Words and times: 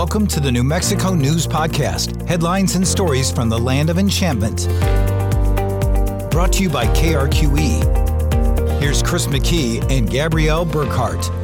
Welcome 0.00 0.26
to 0.28 0.40
the 0.40 0.50
New 0.50 0.64
Mexico 0.64 1.12
News 1.12 1.46
Podcast 1.46 2.26
headlines 2.26 2.74
and 2.74 2.88
stories 2.88 3.30
from 3.30 3.50
the 3.50 3.58
land 3.58 3.90
of 3.90 3.98
enchantment. 3.98 4.66
Brought 6.30 6.54
to 6.54 6.62
you 6.62 6.70
by 6.70 6.86
KRQE. 6.86 8.80
Here's 8.80 9.02
Chris 9.02 9.26
McKee 9.26 9.82
and 9.90 10.08
Gabrielle 10.08 10.64
Burkhart. 10.64 11.39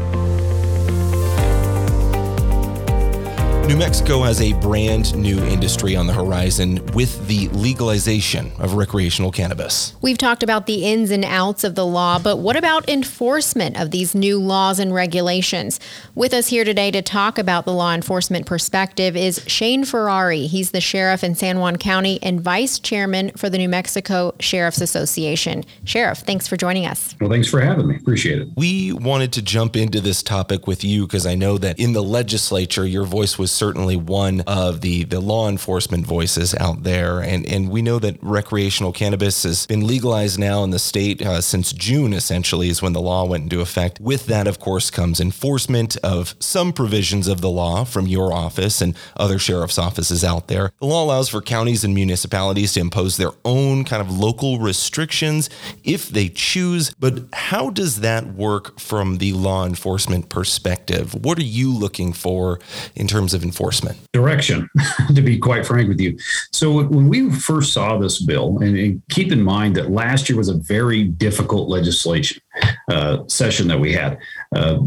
New 3.67 3.77
Mexico 3.77 4.23
has 4.23 4.41
a 4.41 4.53
brand 4.61 5.12
new 5.17 5.43
industry 5.46 5.96
on 5.96 6.07
the 6.07 6.12
horizon 6.12 6.87
with 6.95 7.27
the 7.27 7.49
legalization 7.49 8.53
of 8.61 8.75
recreational 8.75 9.32
cannabis. 9.32 9.93
We've 10.00 10.17
talked 10.17 10.45
about 10.45 10.67
the 10.67 10.85
ins 10.85 11.11
and 11.11 11.25
outs 11.25 11.64
of 11.64 11.75
the 11.75 11.85
law, 11.85 12.21
but 12.21 12.37
what 12.37 12.55
about 12.55 12.89
enforcement 12.89 13.77
of 13.77 13.91
these 13.91 14.14
new 14.14 14.39
laws 14.39 14.79
and 14.79 14.95
regulations? 14.95 15.81
With 16.14 16.32
us 16.32 16.46
here 16.46 16.63
today 16.63 16.93
to 16.93 17.03
talk 17.03 17.39
about 17.39 17.64
the 17.64 17.73
law 17.73 17.93
enforcement 17.93 18.46
perspective 18.46 19.17
is 19.17 19.43
Shane 19.49 19.85
Ferrari. 19.85 20.46
He's 20.46 20.71
the 20.71 20.81
sheriff 20.81 21.25
in 21.25 21.35
San 21.35 21.59
Juan 21.59 21.75
County 21.75 22.21
and 22.23 22.40
vice 22.40 22.79
chairman 22.79 23.32
for 23.32 23.51
the 23.51 23.59
New 23.59 23.68
Mexico 23.68 24.32
Sheriff's 24.39 24.81
Association. 24.81 25.64
Sheriff, 25.82 26.18
thanks 26.18 26.46
for 26.46 26.57
joining 26.57 26.87
us. 26.87 27.17
Well, 27.21 27.31
thanks 27.31 27.48
for 27.48 27.61
having 27.61 27.89
me. 27.89 27.96
Appreciate 27.96 28.43
it. 28.43 28.48
We 28.57 28.93
wanted 28.93 29.32
to 29.32 29.43
jump 29.43 29.75
into 29.75 30.01
this 30.01 30.23
topic 30.23 30.68
with 30.68 30.85
you 30.85 31.04
because 31.09 31.26
I 31.26 31.35
know 31.35 31.59
that 31.59 31.81
in 31.81 31.95
the 31.95 32.03
legislature, 32.03 32.87
your 32.87 33.03
voice 33.03 33.37
was 33.37 33.56
certainly 33.56 33.97
one 33.97 34.42
of 34.47 34.81
the, 34.83 35.05
the 35.05 35.20
law 35.20 35.48
enforcement 35.48 36.06
voices 36.06 36.55
out 36.55 36.83
there. 36.83 37.20
And, 37.20 37.47
and 37.47 37.70
we 37.70 37.83
know 37.83 37.98
that 37.98 38.19
recreational 38.23 38.92
cannabis 38.92 39.42
has 39.45 39.67
been 39.67 39.87
legalized 39.87 40.39
now 40.39 40.62
in 40.62 40.70
the 40.70 40.79
state 40.79 41.23
uh, 41.23 41.41
since 41.41 41.73
June, 41.73 42.12
essentially, 42.12 42.69
is 42.69 42.83
when 42.83 42.92
the 42.92 43.01
law 43.01 43.25
went 43.25 43.45
into 43.45 43.61
effect. 43.61 44.01
With 44.01 44.27
that, 44.27 44.47
of 44.47 44.59
course, 44.59 44.91
comes 44.91 45.20
enforcement 45.20 45.97
of 45.98 46.34
some 46.39 46.73
provisions 46.73 47.29
of 47.29 47.41
the 47.41 47.51
law 47.51 47.84
from 47.84 48.06
your 48.06 48.33
office 48.33 48.81
and 48.81 48.97
other 49.17 49.39
sheriff's 49.39 49.79
offices 49.79 50.23
out 50.23 50.48
there. 50.48 50.73
The 50.81 50.87
law 50.87 51.05
allows 51.05 51.29
for 51.29 51.41
counties 51.41 51.85
and 51.85 51.95
municipalities 51.95 52.75
to 52.75 52.81
impose 52.81 53.17
their 53.17 53.33
own 53.45 53.85
kind 53.85 54.03
of 54.03 54.11
local 54.11 54.59
restrictions 54.59 55.48
if 55.85 56.09
they 56.09 56.29
choose. 56.29 56.93
But 56.98 57.25
how 57.33 57.70
does 57.70 58.01
that 58.01 58.27
work 58.35 58.79
from 58.79 59.19
the 59.19 59.33
law 59.33 59.65
enforcement 59.67 60.29
perspective? 60.29 61.15
What 61.25 61.39
are 61.39 61.43
you 61.43 61.73
looking 61.73 62.13
for 62.13 62.61
in 62.95 63.07
terms 63.07 63.35
of 63.35 63.43
enforcement? 63.47 63.98
Direction, 64.12 64.69
to 65.14 65.22
be 65.22 65.39
quite 65.39 65.66
frank 65.66 65.89
with 65.89 66.00
you. 66.00 66.19
So 66.52 66.84
when 66.84 67.08
we 67.08 67.30
first 67.30 67.72
saw 67.72 67.97
this 67.98 68.20
bill, 68.22 68.58
and, 68.58 68.77
and 68.77 69.02
keep 69.11 69.33
in 69.33 69.42
mind 69.42 69.77
that 69.77 69.91
last 69.91 70.28
year 70.28 70.36
was 70.36 70.48
a 70.48 70.58
very 70.58 71.05
difficult 71.05 71.69
legislation 71.69 72.42
uh, 72.91 73.27
session 73.28 73.69
that 73.69 73.78
we 73.78 73.92
had. 73.92 74.19
Uh, 74.55 74.78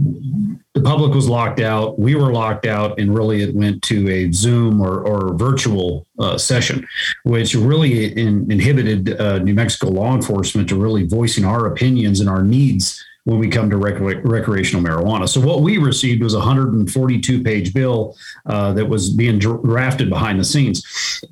the 0.73 0.81
public 0.81 1.13
was 1.13 1.27
locked 1.27 1.59
out. 1.59 1.99
We 1.99 2.15
were 2.15 2.31
locked 2.31 2.65
out, 2.65 2.99
and 2.99 3.13
really 3.13 3.41
it 3.41 3.53
went 3.55 3.81
to 3.83 4.09
a 4.09 4.31
Zoom 4.31 4.81
or, 4.81 5.01
or 5.01 5.35
virtual 5.35 6.05
uh, 6.19 6.37
session, 6.37 6.87
which 7.23 7.55
really 7.55 8.13
in, 8.13 8.49
inhibited 8.51 9.19
uh, 9.19 9.39
New 9.39 9.53
Mexico 9.53 9.89
law 9.89 10.15
enforcement 10.15 10.69
to 10.69 10.75
really 10.75 11.05
voicing 11.05 11.45
our 11.45 11.65
opinions 11.67 12.19
and 12.19 12.29
our 12.29 12.43
needs 12.43 13.03
when 13.29 13.37
we 13.39 13.47
come 13.47 13.69
to 13.69 13.77
rec- 13.77 14.23
recreational 14.23 14.83
marijuana. 14.83 15.29
So 15.29 15.39
what 15.39 15.61
we 15.61 15.77
received 15.77 16.23
was 16.23 16.33
a 16.33 16.39
142 16.39 17.43
page 17.43 17.73
bill 17.73 18.17
uh, 18.47 18.73
that 18.73 18.85
was 18.87 19.11
being 19.11 19.37
drafted 19.37 20.09
behind 20.09 20.39
the 20.39 20.43
scenes. 20.43 20.83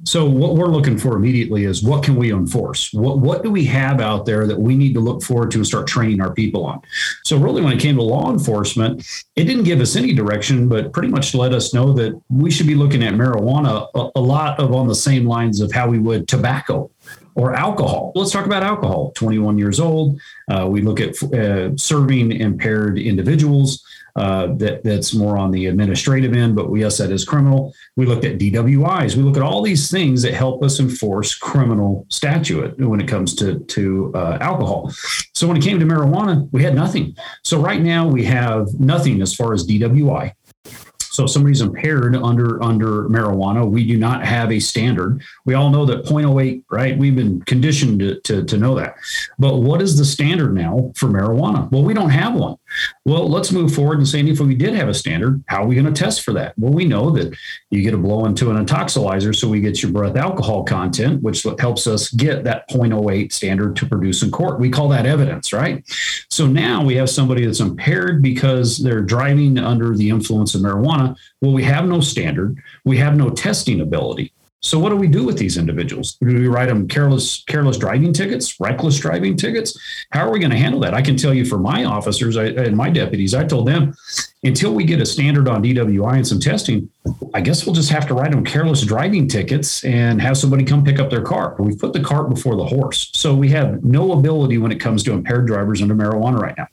So 0.03 0.25
what 0.29 0.55
we're 0.55 0.67
looking 0.67 0.97
for 0.97 1.15
immediately 1.15 1.63
is 1.63 1.81
what 1.81 2.03
can 2.03 2.15
we 2.15 2.31
enforce? 2.31 2.93
What 2.93 3.19
what 3.19 3.43
do 3.43 3.49
we 3.49 3.65
have 3.65 3.99
out 3.99 4.25
there 4.25 4.45
that 4.45 4.59
we 4.59 4.75
need 4.75 4.93
to 4.93 4.99
look 4.99 5.23
forward 5.23 5.49
to 5.51 5.57
and 5.57 5.65
start 5.65 5.87
training 5.87 6.21
our 6.21 6.33
people 6.33 6.65
on? 6.65 6.81
So 7.23 7.37
really, 7.37 7.63
when 7.63 7.73
it 7.73 7.79
came 7.79 7.95
to 7.95 8.03
law 8.03 8.31
enforcement, 8.31 9.05
it 9.35 9.45
didn't 9.45 9.63
give 9.63 9.81
us 9.81 9.95
any 9.95 10.13
direction, 10.13 10.69
but 10.69 10.93
pretty 10.93 11.09
much 11.09 11.33
let 11.33 11.51
us 11.51 11.73
know 11.73 11.93
that 11.93 12.21
we 12.29 12.51
should 12.51 12.67
be 12.67 12.75
looking 12.75 13.03
at 13.03 13.15
marijuana 13.15 13.87
a, 13.95 14.09
a 14.15 14.21
lot 14.21 14.59
of 14.59 14.71
on 14.71 14.87
the 14.87 14.95
same 14.95 15.25
lines 15.25 15.61
of 15.61 15.71
how 15.71 15.87
we 15.87 15.97
would 15.97 16.27
tobacco 16.27 16.91
or 17.37 17.53
alcohol. 17.53 18.11
Let's 18.15 18.31
talk 18.31 18.47
about 18.47 18.63
alcohol. 18.63 19.11
21 19.15 19.59
years 19.59 19.79
old. 19.79 20.19
Uh, 20.49 20.67
we 20.67 20.81
look 20.81 20.99
at 20.99 21.21
uh, 21.33 21.77
serving 21.77 22.31
impaired 22.31 22.97
individuals. 22.97 23.85
Uh, 24.15 24.55
that, 24.55 24.83
that's 24.83 25.13
more 25.13 25.37
on 25.37 25.51
the 25.51 25.67
administrative 25.67 26.33
end, 26.33 26.55
but 26.55 26.73
yes, 26.73 26.97
that 26.97 27.11
is 27.11 27.23
criminal. 27.23 27.71
We 27.95 28.07
looked 28.07 28.25
at 28.25 28.39
DWIs. 28.39 29.15
We 29.15 29.21
look 29.21 29.37
at 29.37 29.43
all 29.43 29.61
these 29.61 29.91
things 29.91 30.23
that 30.23 30.33
help 30.33 30.63
us 30.63 30.79
enforce 30.79 31.35
criminal 31.35 32.07
statute 32.09 32.79
when 32.79 32.99
it 32.99 33.07
comes 33.07 33.35
to, 33.35 33.59
to 33.59 34.11
uh, 34.15 34.39
alcohol. 34.41 34.91
So 35.35 35.47
when 35.47 35.55
it 35.55 35.61
came 35.61 35.79
to 35.79 35.85
marijuana, 35.85 36.49
we 36.51 36.63
had 36.63 36.73
nothing. 36.73 37.15
So 37.43 37.61
right 37.61 37.79
now 37.79 38.07
we 38.07 38.23
have 38.23 38.73
nothing 38.79 39.21
as 39.21 39.35
far 39.35 39.53
as 39.53 39.67
DWI. 39.67 40.33
So 41.17 41.23
if 41.23 41.31
somebody's 41.31 41.61
impaired 41.61 42.15
under 42.15 42.61
under 42.61 43.09
marijuana, 43.09 43.67
we 43.67 43.87
do 43.87 43.97
not 43.97 44.23
have 44.23 44.51
a 44.51 44.59
standard. 44.59 45.23
We 45.45 45.55
all 45.55 45.71
know 45.71 45.83
that 45.83 46.05
0.08, 46.05 46.61
right? 46.69 46.95
We've 46.95 47.15
been 47.15 47.41
conditioned 47.41 48.01
to, 48.01 48.19
to, 48.19 48.43
to 48.43 48.55
know 48.55 48.75
that. 48.75 48.97
But 49.39 49.55
what 49.57 49.81
is 49.81 49.97
the 49.97 50.05
standard 50.05 50.53
now 50.53 50.91
for 50.95 51.07
marijuana? 51.07 51.71
Well, 51.71 51.81
we 51.81 51.95
don't 51.95 52.11
have 52.11 52.35
one. 52.35 52.57
Well, 53.05 53.27
let's 53.29 53.51
move 53.51 53.73
forward 53.73 53.97
and 53.99 54.07
say 54.07 54.21
if 54.21 54.39
we 54.39 54.55
did 54.55 54.73
have 54.73 54.89
a 54.89 54.93
standard, 54.93 55.43
how 55.47 55.63
are 55.63 55.67
we 55.67 55.75
going 55.75 55.91
to 55.91 56.03
test 56.03 56.23
for 56.23 56.33
that? 56.33 56.53
Well, 56.57 56.73
we 56.73 56.85
know 56.85 57.09
that 57.11 57.35
you 57.69 57.81
get 57.81 57.93
a 57.93 57.97
blow 57.97 58.25
into 58.25 58.51
an 58.51 58.65
intoxilyzer, 58.65 59.35
so 59.35 59.47
we 59.47 59.61
get 59.61 59.81
your 59.81 59.91
breath 59.91 60.15
alcohol 60.15 60.63
content, 60.63 61.21
which 61.21 61.43
helps 61.59 61.87
us 61.87 62.09
get 62.11 62.43
that 62.43 62.69
0.08 62.69 63.31
standard 63.31 63.75
to 63.77 63.85
produce 63.85 64.23
in 64.23 64.31
court. 64.31 64.59
We 64.59 64.69
call 64.69 64.89
that 64.89 65.05
evidence, 65.05 65.53
right? 65.53 65.83
So 66.29 66.45
now 66.45 66.83
we 66.83 66.95
have 66.95 67.09
somebody 67.09 67.45
that's 67.45 67.59
impaired 67.59 68.21
because 68.21 68.77
they're 68.77 69.01
driving 69.01 69.57
under 69.57 69.95
the 69.95 70.09
influence 70.09 70.55
of 70.55 70.61
marijuana. 70.61 71.17
Well, 71.41 71.53
we 71.53 71.63
have 71.63 71.85
no 71.85 72.01
standard, 72.01 72.61
we 72.83 72.97
have 72.97 73.15
no 73.15 73.29
testing 73.29 73.81
ability. 73.81 74.33
So 74.61 74.79
what 74.79 74.89
do 74.89 74.95
we 74.95 75.07
do 75.07 75.23
with 75.23 75.37
these 75.37 75.57
individuals? 75.57 76.17
Do 76.19 76.25
we 76.27 76.47
write 76.47 76.67
them 76.67 76.87
careless 76.87 77.43
careless 77.43 77.77
driving 77.77 78.11
tickets, 78.11 78.59
reckless 78.59 78.99
driving 78.99 79.37
tickets? 79.37 79.77
How 80.11 80.27
are 80.27 80.31
we 80.31 80.39
going 80.39 80.51
to 80.51 80.57
handle 80.57 80.79
that? 80.81 80.95
I 80.95 81.01
can 81.01 81.15
tell 81.15 81.33
you 81.33 81.45
for 81.45 81.59
my 81.59 81.85
officers 81.85 82.37
I, 82.37 82.45
and 82.45 82.75
my 82.75 82.89
deputies, 82.89 83.35
I 83.35 83.45
told 83.45 83.67
them 83.67 83.95
until 84.43 84.73
we 84.73 84.83
get 84.83 84.99
a 84.99 85.05
standard 85.05 85.47
on 85.47 85.63
DWI 85.63 86.15
and 86.15 86.27
some 86.27 86.39
testing, 86.39 86.89
I 87.33 87.41
guess 87.41 87.65
we'll 87.65 87.75
just 87.75 87.91
have 87.91 88.07
to 88.07 88.15
write 88.15 88.31
them 88.31 88.43
careless 88.43 88.81
driving 88.81 89.27
tickets 89.27 89.83
and 89.83 90.21
have 90.21 90.37
somebody 90.37 90.63
come 90.63 90.83
pick 90.83 90.99
up 90.99 91.09
their 91.09 91.23
car. 91.23 91.55
We've 91.59 91.77
put 91.77 91.93
the 91.93 92.01
cart 92.01 92.29
before 92.29 92.55
the 92.55 92.65
horse. 92.65 93.11
So 93.13 93.35
we 93.35 93.49
have 93.49 93.83
no 93.83 94.13
ability 94.13 94.57
when 94.57 94.71
it 94.71 94.79
comes 94.79 95.03
to 95.03 95.13
impaired 95.13 95.45
drivers 95.47 95.81
under 95.81 95.95
marijuana 95.95 96.39
right 96.39 96.57
now. 96.57 96.67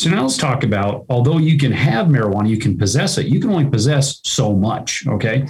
So 0.00 0.08
now 0.08 0.22
let's 0.22 0.38
talk 0.38 0.64
about 0.64 1.04
although 1.10 1.36
you 1.36 1.58
can 1.58 1.72
have 1.72 2.06
marijuana, 2.06 2.48
you 2.48 2.56
can 2.56 2.78
possess 2.78 3.18
it, 3.18 3.26
you 3.26 3.38
can 3.38 3.50
only 3.50 3.68
possess 3.68 4.22
so 4.24 4.54
much. 4.54 5.06
Okay. 5.06 5.46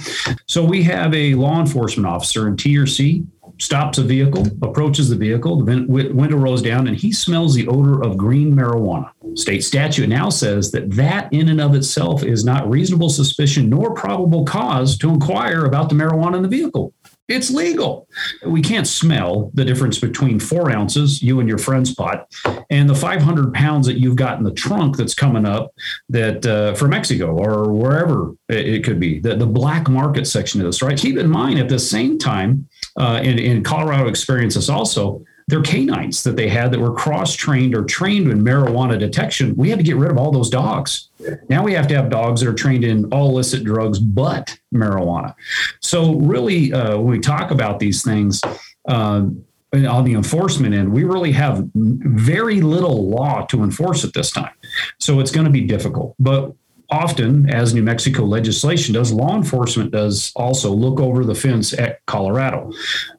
So 0.47 0.65
we 0.65 0.83
have 0.83 1.15
a 1.15 1.35
law 1.35 1.61
enforcement 1.61 2.09
officer 2.09 2.49
in 2.49 2.57
T 2.57 2.77
or 2.77 2.85
C 2.85 3.25
stops 3.61 3.99
a 3.99 4.03
vehicle, 4.03 4.47
approaches 4.63 5.09
the 5.09 5.15
vehicle, 5.15 5.63
the 5.63 5.87
window 5.87 6.37
rolls 6.37 6.63
down, 6.63 6.89
and 6.89 6.97
he 6.97 7.13
smells 7.13 7.55
the 7.55 7.69
odor 7.69 8.03
of 8.03 8.17
green 8.17 8.53
marijuana. 8.53 9.11
State 9.35 9.63
statute 9.63 10.09
now 10.09 10.31
says 10.31 10.73
that 10.73 10.91
that 10.91 11.33
in 11.33 11.49
and 11.51 11.61
of 11.61 11.77
itself 11.77 12.25
is 12.25 12.45
not 12.45 12.69
reasonable 12.69 13.09
suspicion 13.09 13.69
nor 13.69 13.95
probable 13.95 14.45
cause 14.45 14.99
to 14.99 15.11
inquire 15.11 15.67
about 15.67 15.89
the 15.89 15.95
marijuana 15.95 16.37
in 16.37 16.43
the 16.43 16.49
vehicle. 16.49 16.93
It's 17.31 17.49
legal. 17.49 18.09
We 18.45 18.61
can't 18.61 18.89
smell 18.89 19.53
the 19.55 19.65
difference 19.65 20.01
between 20.01 20.41
four 20.41 20.69
ounces, 20.69 21.23
you 21.23 21.39
and 21.39 21.49
your 21.49 21.59
friend's 21.59 21.95
pot, 21.95 22.27
and 22.71 22.91
the 22.91 22.95
500 22.95 23.55
pounds 23.55 23.87
that 23.87 24.01
you've 24.01 24.17
got 24.17 24.39
in 24.39 24.45
the 24.45 24.51
trunk 24.51 24.97
that's 24.97 25.15
coming 25.15 25.47
up 25.47 25.73
that 26.09 26.45
uh, 26.45 26.75
for 26.75 26.89
Mexico 26.89 27.27
or 27.29 27.73
wherever 27.73 28.35
it, 28.49 28.83
could 28.85 28.99
be. 28.99 29.21
The, 29.21 29.37
the 29.37 29.47
black 29.47 29.89
market 29.89 30.27
section 30.27 30.61
of 30.61 30.67
this, 30.67 30.83
right? 30.83 30.99
Keep 30.99 31.19
in 31.19 31.31
mind 31.31 31.61
at 31.61 31.69
the 31.69 31.79
same 31.79 32.19
time, 32.19 32.69
uh, 32.97 33.23
Colorado 33.65 34.09
experience 34.09 34.57
this 34.57 34.69
also, 34.69 35.25
their 35.51 35.63
canines 35.63 36.23
that 36.23 36.37
they 36.37 36.49
had 36.49 36.73
that 36.73 36.81
were 36.81 36.93
cross 36.93 37.35
trained 37.35 37.75
or 37.75 37.85
trained 37.85 38.31
in 38.31 38.43
marijuana 38.43 38.99
detection, 38.99 39.55
we 39.57 39.69
had 39.71 39.79
to 39.79 39.85
get 39.85 39.97
rid 39.97 40.11
of 40.11 40.17
all 40.17 40.31
those 40.31 40.51
dogs. 40.51 41.09
Now 41.49 41.63
we 41.63 41.73
have 41.75 41.87
to 41.89 41.95
have 41.95 42.09
dogs 42.11 42.41
that 42.41 42.49
are 42.49 42.55
trained 42.55 42.85
in 42.85 43.07
all 43.13 43.29
illicit 43.29 43.65
drugs 43.65 43.99
but 43.99 44.59
marijuana. 44.75 45.35
So, 45.81 46.15
really, 46.15 46.73
uh, 46.73 46.97
when 46.97 47.07
we 47.07 47.21
talk 47.21 47.51
about 47.51 47.79
these 47.79 48.03
things, 48.03 48.41
uh, 48.89 49.27
on 49.73 50.05
the 50.05 50.15
enforcement 50.15 50.75
end, 50.75 50.93
we 50.93 51.05
really 51.05 51.33
have 51.33 51.65
very 51.75 52.61
little 52.61 53.09
law 53.09 53.45
to 53.47 53.63
enforce 53.63 54.05
at 54.05 54.13
this 54.13 54.31
time. 54.31 54.53
So 54.99 55.21
it's 55.21 55.31
going 55.31 55.45
to 55.45 55.51
be 55.51 55.61
difficult. 55.61 56.17
But 56.19 56.55
often, 56.91 57.49
as 57.51 57.75
New 57.75 57.83
Mexico 57.83 58.25
legislation 58.25 58.95
does, 58.95 59.13
law 59.13 59.37
enforcement 59.37 59.91
does 59.91 60.33
also 60.37 60.71
look 60.71 61.01
over 61.01 61.25
the 61.25 61.35
fence 61.35 61.73
at 61.73 62.05
Colorado. 62.07 62.73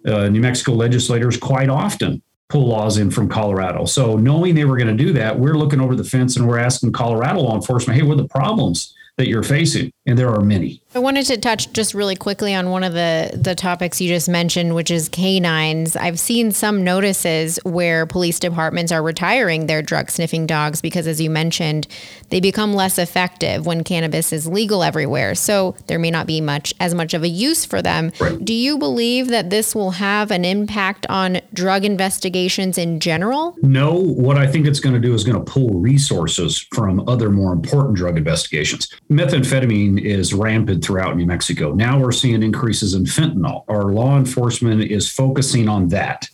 Uh, 0.06 0.30
New 0.30 0.42
Mexico 0.42 0.74
legislators 0.74 1.38
quite 1.38 1.70
often 1.70 2.22
pull 2.50 2.68
laws 2.68 2.98
in 2.98 3.10
from 3.10 3.30
Colorado. 3.30 3.86
So, 3.86 4.18
knowing 4.18 4.56
they 4.56 4.66
were 4.66 4.78
going 4.78 4.96
to 4.96 5.04
do 5.04 5.14
that, 5.14 5.40
we're 5.40 5.56
looking 5.56 5.80
over 5.80 5.96
the 5.96 6.04
fence 6.04 6.36
and 6.36 6.48
we're 6.48 6.60
asking 6.60 6.92
Colorado 6.92 7.40
law 7.40 7.56
enforcement, 7.56 7.98
hey, 8.00 8.06
what 8.06 8.14
are 8.14 8.22
the 8.22 8.28
problems 8.28 8.94
that 9.18 9.28
you're 9.28 9.44
facing? 9.44 9.92
And 10.08 10.18
there 10.18 10.30
are 10.30 10.42
many. 10.42 10.82
I 10.96 11.00
wanted 11.00 11.28
to 11.28 11.38
touch 11.38 11.72
just 11.74 11.94
really 11.94 12.16
quickly 12.16 12.56
on 12.56 12.72
one 12.72 12.84
of 12.84 12.94
the 12.94 13.32
the 13.36 13.54
topics 13.54 14.02
you 14.02 14.10
just 14.10 14.28
mentioned, 14.28 14.74
which 14.74 14.90
is 14.90 15.08
canines. 15.08 15.96
I've 15.96 16.20
seen 16.20 16.52
some 16.52 16.84
notices 16.84 17.60
where 17.64 18.08
police 18.08 18.40
departments 18.40 18.92
are 18.92 19.04
retiring 19.04 19.68
their 19.68 19.84
drug 19.84 20.10
sniffing 20.10 20.48
dogs 20.48 20.82
because, 20.82 21.06
as 21.06 21.22
you 21.22 21.30
mentioned, 21.30 21.88
they 22.30 22.40
become 22.40 22.74
less 22.74 22.98
effective 22.98 23.68
when 23.68 23.84
cannabis 23.84 24.34
is 24.34 24.48
legal 24.48 24.82
everywhere. 24.82 25.36
So 25.36 25.76
there 25.86 26.00
may 26.00 26.10
not 26.10 26.26
be 26.26 26.42
much 26.42 26.74
as 26.80 26.96
much 26.96 27.14
of 27.14 27.22
a 27.22 27.30
use 27.30 27.64
for 27.64 27.82
them. 27.84 28.12
Right. 28.20 28.44
Do 28.44 28.54
you 28.54 28.80
believe 28.80 29.28
that 29.28 29.52
this 29.52 29.76
will 29.76 29.92
have 29.92 30.32
an 30.32 30.46
impact 30.46 31.06
on 31.10 31.42
drug 31.54 31.86
investigations 31.86 32.80
in 32.80 33.00
general? 33.00 33.56
No. 33.62 33.94
What 33.94 34.38
I 34.38 34.48
think 34.48 34.66
it's 34.66 34.80
going 34.80 34.96
to 34.96 35.00
do 35.00 35.14
is 35.14 35.24
going 35.24 35.38
to 35.38 35.52
pull 35.52 35.80
resources 35.80 36.58
from 36.74 37.08
other 37.08 37.30
more 37.30 37.54
important 37.54 37.96
drug 37.96 38.18
investigations. 38.18 38.90
Methamphetamine 39.12 39.91
is 40.00 40.34
rampant 40.34 40.84
throughout 40.84 41.16
New 41.16 41.26
Mexico. 41.26 41.74
Now 41.74 42.00
we're 42.00 42.12
seeing 42.12 42.44
increases 42.44 42.94
in 42.94 43.06
fentanyl. 43.06 43.64
Our 43.68 43.86
law 43.86 44.18
enforcement 44.18 44.84
is 44.84 45.10
focusing 45.10 45.68
on 45.68 45.88
that, 45.90 46.28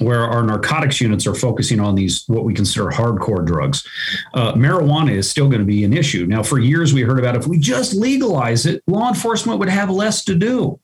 where 0.00 0.24
our 0.24 0.42
narcotics 0.42 1.00
units 1.00 1.26
are 1.26 1.34
focusing 1.34 1.80
on 1.80 1.94
these, 1.94 2.24
what 2.26 2.44
we 2.44 2.54
consider 2.54 2.86
hardcore 2.86 3.44
drugs. 3.44 3.86
Uh, 4.34 4.52
marijuana 4.54 5.12
is 5.12 5.30
still 5.30 5.48
going 5.48 5.60
to 5.60 5.66
be 5.66 5.84
an 5.84 5.92
issue. 5.92 6.26
Now, 6.26 6.42
for 6.42 6.58
years, 6.58 6.92
we 6.94 7.02
heard 7.02 7.18
about 7.18 7.36
if 7.36 7.46
we 7.46 7.58
just 7.58 7.94
legalize 7.94 8.66
it, 8.66 8.82
law 8.86 9.08
enforcement 9.08 9.58
would 9.58 9.68
have 9.68 9.90
less 9.90 10.24
to 10.24 10.34
do. 10.34 10.78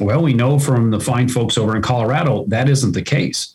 Well, 0.00 0.22
we 0.22 0.32
know 0.32 0.58
from 0.58 0.90
the 0.90 1.00
fine 1.00 1.28
folks 1.28 1.58
over 1.58 1.76
in 1.76 1.82
Colorado 1.82 2.44
that 2.48 2.68
isn't 2.68 2.92
the 2.92 3.02
case. 3.02 3.52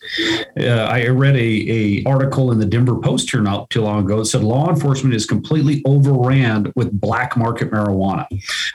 Uh, 0.58 0.64
I 0.66 1.08
read 1.08 1.36
a, 1.36 1.40
a 1.40 2.04
article 2.04 2.52
in 2.52 2.58
the 2.58 2.66
Denver 2.66 2.96
Post 2.96 3.30
here 3.30 3.40
not 3.40 3.70
too 3.70 3.82
long 3.82 4.04
ago 4.04 4.18
that 4.18 4.26
said 4.26 4.44
law 4.44 4.70
enforcement 4.70 5.14
is 5.14 5.26
completely 5.26 5.82
overran 5.86 6.72
with 6.76 7.00
black 7.00 7.36
market 7.36 7.70
marijuana. 7.70 8.26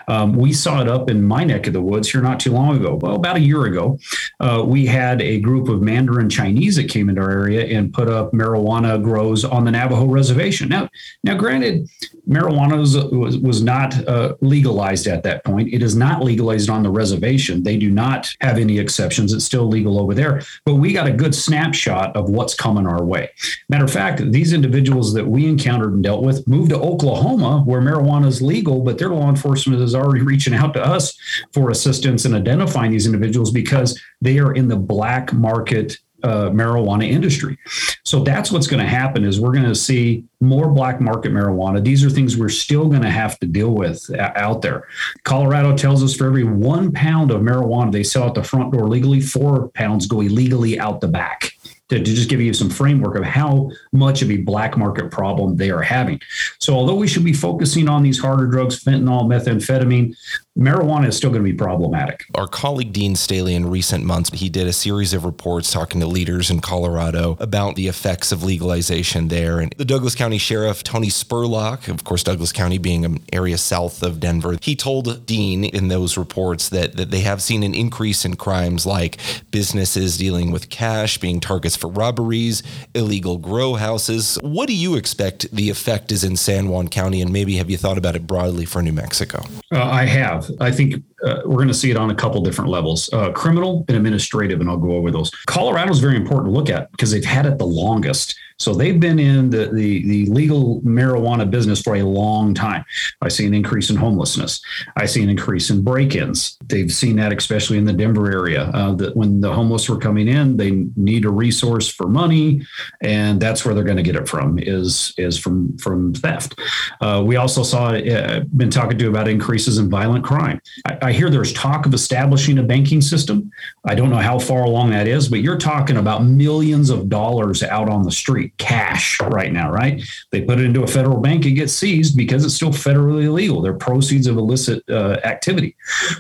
Um, 0.08 0.34
we 0.34 0.54
saw 0.54 0.82
it 0.82 0.88
up 0.88 1.10
in 1.10 1.24
my 1.24 1.44
neck 1.44 1.68
of 1.68 1.74
the 1.74 1.82
woods 1.82 2.10
here 2.10 2.22
not 2.22 2.40
too 2.40 2.52
long 2.52 2.78
ago. 2.78 2.96
Well, 2.96 3.16
about 3.16 3.38
a 3.38 3.42
year 3.42 3.66
ago, 3.66 4.00
uh, 4.40 4.64
we 4.66 4.86
had 4.86 5.22
a 5.22 5.40
group 5.40 5.70
of 5.70 5.82
Mandarin 5.82 6.30
Chinese 6.30 6.76
that 6.76 6.90
came 6.90 7.10
into 7.10 7.22
our 7.22 7.32
area 7.32 7.78
and 7.78 7.94
put 7.94 8.10
up 8.10 8.32
marijuana 8.32 9.02
grows 9.02 9.46
on 9.46 9.66
the 9.66 9.72
Navajo 9.72 10.06
reservation. 10.06 10.70
Now, 10.70 10.90
now, 11.24 11.36
granted, 11.36 11.90
marijuana 12.28 12.78
was 12.78 12.96
was, 13.12 13.38
was 13.38 13.62
not 13.62 14.08
uh, 14.08 14.36
legalized 14.42 15.08
at 15.08 15.24
that 15.24 15.44
point. 15.44 15.74
It 15.74 15.82
is 15.82 15.96
not 15.96 16.24
legalized 16.24 16.70
on 16.70 16.84
the 16.84 16.90
reservation 16.90 17.29
They 17.64 17.78
do 17.78 17.90
not 17.90 18.34
have 18.42 18.58
any 18.58 18.80
exceptions. 18.80 19.34
It's 19.34 19.46
still 19.46 19.68
legal 19.68 20.00
over 20.00 20.14
there. 20.14 20.42
But 20.66 20.76
we 20.76 20.94
got 20.94 21.08
a 21.08 21.12
good 21.12 21.36
snapshot 21.36 22.16
of 22.16 22.30
what's 22.30 22.54
coming 22.54 22.88
our 22.88 23.04
way. 23.04 23.32
Matter 23.70 23.86
of 23.86 23.92
fact, 23.92 24.32
these 24.32 24.54
individuals 24.54 25.14
that 25.14 25.28
we 25.28 25.46
encountered 25.46 25.94
and 25.94 26.04
dealt 26.04 26.24
with 26.24 26.48
moved 26.48 26.72
to 26.72 26.80
Oklahoma 26.80 27.64
where 27.66 27.82
marijuana 27.82 28.28
is 28.28 28.42
legal, 28.42 28.82
but 28.82 28.98
their 28.98 29.10
law 29.10 29.30
enforcement 29.30 29.82
is 29.82 29.96
already 29.96 30.24
reaching 30.24 30.54
out 30.54 30.74
to 30.74 30.84
us 30.84 31.18
for 31.54 31.70
assistance 31.70 32.26
in 32.26 32.34
identifying 32.34 32.92
these 32.92 33.06
individuals 33.06 33.52
because 33.52 34.00
they 34.22 34.40
are 34.40 34.54
in 34.54 34.68
the 34.68 34.76
black 34.76 35.34
market 35.34 35.98
uh, 36.24 36.50
marijuana 36.50 37.10
industry. 37.10 37.58
So 38.04 38.24
that's 38.24 38.52
what's 38.52 38.68
going 38.68 38.82
to 38.82 38.90
happen 38.90 39.24
is 39.24 39.40
we're 39.40 39.54
going 39.54 39.66
to 39.66 39.76
see 39.76 40.24
more 40.42 40.70
black 40.70 41.02
market 41.02 41.32
marijuana. 41.32 41.84
These 41.84 42.04
are 42.04 42.10
things 42.10 42.38
we're 42.38 42.50
still 42.50 42.88
going 42.88 43.02
to 43.02 43.10
have 43.10 43.40
to 43.40 43.48
deal 43.48 43.72
with 43.72 44.10
out 44.18 44.62
there. 44.62 44.88
Colorado 45.24 45.76
tells 45.76 46.04
us 46.04 46.16
for 46.16 46.28
every 46.28 46.44
one 46.44 46.92
pound 46.92 47.32
of 47.32 47.42
marijuana 47.42 47.92
they 47.92 48.04
sell 48.04 48.28
at 48.28 48.34
the 48.34 48.44
front 48.44 48.72
door 48.72 48.88
legally, 48.88 49.22
four 49.22 49.70
pounds 49.70 50.08
go 50.08 50.22
illegally 50.22 50.80
out 50.80 51.02
the 51.02 51.08
back 51.08 51.54
to, 51.90 51.98
to, 51.98 52.04
just 52.04 52.30
give 52.30 52.40
you 52.40 52.54
some 52.54 52.70
framework 52.70 53.16
of 53.16 53.24
how 53.24 53.70
much 53.92 54.22
of 54.22 54.32
a 54.32 54.38
black 54.38 54.78
market 54.78 55.12
problem 55.12 55.58
they 55.58 55.72
are 55.72 55.82
having. 55.82 56.20
So, 56.60 56.74
although 56.74 56.96
we 56.96 57.08
should 57.08 57.24
be 57.24 57.34
focusing 57.34 57.90
on 57.90 58.04
these 58.04 58.20
harder 58.20 58.48
drugs, 58.48 58.84
fentanyl, 58.84 59.26
methamphetamine, 59.26 60.16
marijuana 60.58 61.08
is 61.08 61.18
still 61.18 61.30
going 61.30 61.44
to 61.44 61.50
be 61.50 61.56
problematic. 61.56 62.26
Our 62.36 62.48
colleague 62.48 62.92
Dean 62.92 63.16
Staley 63.16 63.56
in 63.56 63.70
recent 63.70 64.04
months, 64.04 64.30
he 64.32 64.50
did 64.50 64.68
a 64.68 64.74
series 64.74 65.14
of 65.14 65.24
reports 65.26 65.72
talking 65.72 66.02
to 66.02 66.08
leaders 66.08 66.50
in 66.50 66.60
Colorado 66.60 67.38
about 67.40 67.76
the 67.76 67.88
effects 67.88 68.32
of 68.32 68.44
legalization 68.44 69.30
there. 69.30 69.60
And 69.60 69.74
the 69.78 69.86
Douglas 69.86 70.16
County 70.16 70.38
Sheriff, 70.38 70.84
Tony 70.84 71.08
Spurlock, 71.08 71.88
of 71.88 72.04
course, 72.04 72.24
Douglas 72.24 72.52
County 72.52 72.78
being 72.78 73.06
an 73.06 73.24
area 73.32 73.58
south 73.58 74.04
of 74.04 74.20
Denver, 74.20 74.58
he 74.62 74.76
told 74.76 75.26
Dean 75.26 75.64
in 75.64 75.88
those 75.88 76.18
reports 76.18 76.70
that, 76.70 76.98
that 76.98 77.10
they 77.10 77.22
have 77.22 77.42
seen 77.42 77.64
an 77.64 77.74
increase 77.74 78.26
in 78.26 78.36
crimes 78.36 78.86
like 78.86 79.18
businesses 79.52 80.18
dealing 80.18 80.52
with 80.52 80.70
cash, 80.70 81.18
being 81.18 81.40
targets 81.40 81.76
for 81.80 81.90
robberies, 81.90 82.62
illegal 82.94 83.38
grow 83.38 83.76
houses. 83.76 84.38
What 84.42 84.68
do 84.68 84.76
you 84.76 84.96
expect 84.96 85.50
the 85.52 85.70
effect 85.70 86.12
is 86.12 86.24
in 86.24 86.36
San 86.36 86.70
Juan 86.70 86.88
County? 86.88 87.22
And 87.22 87.32
maybe 87.32 87.56
have 87.58 87.70
you 87.70 87.78
thought 87.78 87.98
about 87.98 88.16
it 88.16 88.28
broadly 88.28 88.66
for 88.66 88.82
New 88.82 88.94
Mexico? 88.94 89.44
Uh, 89.74 89.84
I 89.84 90.06
have. 90.06 90.52
I 90.60 90.72
think 90.72 91.04
uh, 91.26 91.42
we're 91.46 91.56
going 91.56 91.68
to 91.68 91.74
see 91.74 91.92
it 91.92 91.98
on 91.98 92.10
a 92.12 92.16
couple 92.16 92.42
different 92.42 92.70
levels 92.70 93.12
uh, 93.14 93.32
criminal 93.32 93.86
and 93.88 93.98
administrative, 93.98 94.62
and 94.62 94.70
I'll 94.70 94.78
go 94.78 94.92
over 94.92 95.12
those. 95.12 95.32
Colorado 95.48 95.92
is 95.92 96.00
very 96.00 96.16
important 96.16 96.48
to 96.48 96.58
look 96.58 96.70
at 96.70 96.92
because 96.92 97.12
they've 97.12 97.24
had 97.24 97.46
it 97.46 97.58
the 97.58 97.66
longest. 97.66 98.36
So 98.58 98.74
they've 98.74 99.00
been 99.00 99.20
in 99.20 99.50
the, 99.50 99.68
the, 99.68 100.06
the 100.06 100.26
legal 100.26 100.82
marijuana 100.82 101.50
business 101.50 101.82
for 101.82 101.96
a 101.96 102.04
long 102.04 102.54
time. 102.54 102.84
I 103.22 103.30
see 103.30 103.46
an 103.46 103.54
increase 103.54 103.90
in 103.90 103.96
homelessness. 103.96 104.62
I 104.98 105.06
see 105.06 105.24
an 105.24 105.30
increase 105.30 105.70
in 105.70 105.82
break-ins. 105.82 106.58
They've 106.66 106.92
seen 106.92 107.16
that 107.16 107.32
especially 107.32 107.78
in 107.78 107.86
the 107.86 107.94
Denver 107.94 108.30
area. 108.30 108.64
Uh, 108.74 108.94
that 108.96 109.16
when 109.16 109.40
the 109.40 109.54
homeless 109.54 109.88
were 109.88 109.98
coming 109.98 110.28
in, 110.28 110.58
they 110.58 110.72
need 110.98 111.24
a 111.24 111.30
resource 111.30 111.88
for 111.88 112.08
money, 112.08 112.62
and 113.02 113.40
that's 113.40 113.64
where 113.64 113.74
they're 113.74 113.86
going 113.86 113.96
to 113.96 114.04
get 114.04 114.18
it 114.18 114.28
from 114.28 114.60
is 114.60 115.14
is 115.18 115.38
from 115.38 115.78
from 115.78 116.14
theft. 116.14 116.60
Uh, 117.00 117.24
we 117.26 117.38
also 117.38 117.64
saw 117.64 117.92
uh, 117.92 118.42
been 118.58 118.70
talking 118.70 118.98
to 118.98 119.08
about 119.08 119.30
increases 119.30 119.78
in 119.78 119.90
violent 119.90 120.26
crime. 120.26 120.60
I 121.02 121.09
hear 121.12 121.30
there's 121.30 121.54
talk 121.54 121.86
of 121.86 121.94
establishing 121.94 122.58
a 122.60 122.64
banking 122.64 123.02
system. 123.02 123.52
I 123.86 123.96
don't 123.96 124.10
know 124.10 124.18
how 124.18 124.40
far 124.40 124.64
along 124.64 124.92
that 124.92 125.08
is, 125.08 125.30
but 125.30 125.42
you're 125.42 125.58
talking 125.58 125.98
about 125.98 126.24
millions 126.24 126.90
of 126.90 127.10
dollars 127.10 127.64
out 127.64 127.90
on 127.90 128.04
the 128.04 128.12
street 128.12 128.58
cash 128.58 129.20
right 129.22 129.52
now, 129.52 129.72
right? 129.72 130.02
They 130.32 130.42
put 130.42 130.60
it 130.60 130.66
into 130.66 130.84
a 130.84 130.88
federal 130.88 131.20
bank, 131.20 131.46
it 131.46 131.52
gets 131.52 131.74
seized 131.74 132.18
because 132.18 132.46
it's 132.46 132.56
still 132.56 132.72
federally 132.72 133.26
illegal. 133.26 133.62
They're 133.62 133.74
proceeds 133.74 134.28
of 134.28 134.38
illicit 134.38 134.84
uh, 134.90 135.20
activity. 135.24 135.76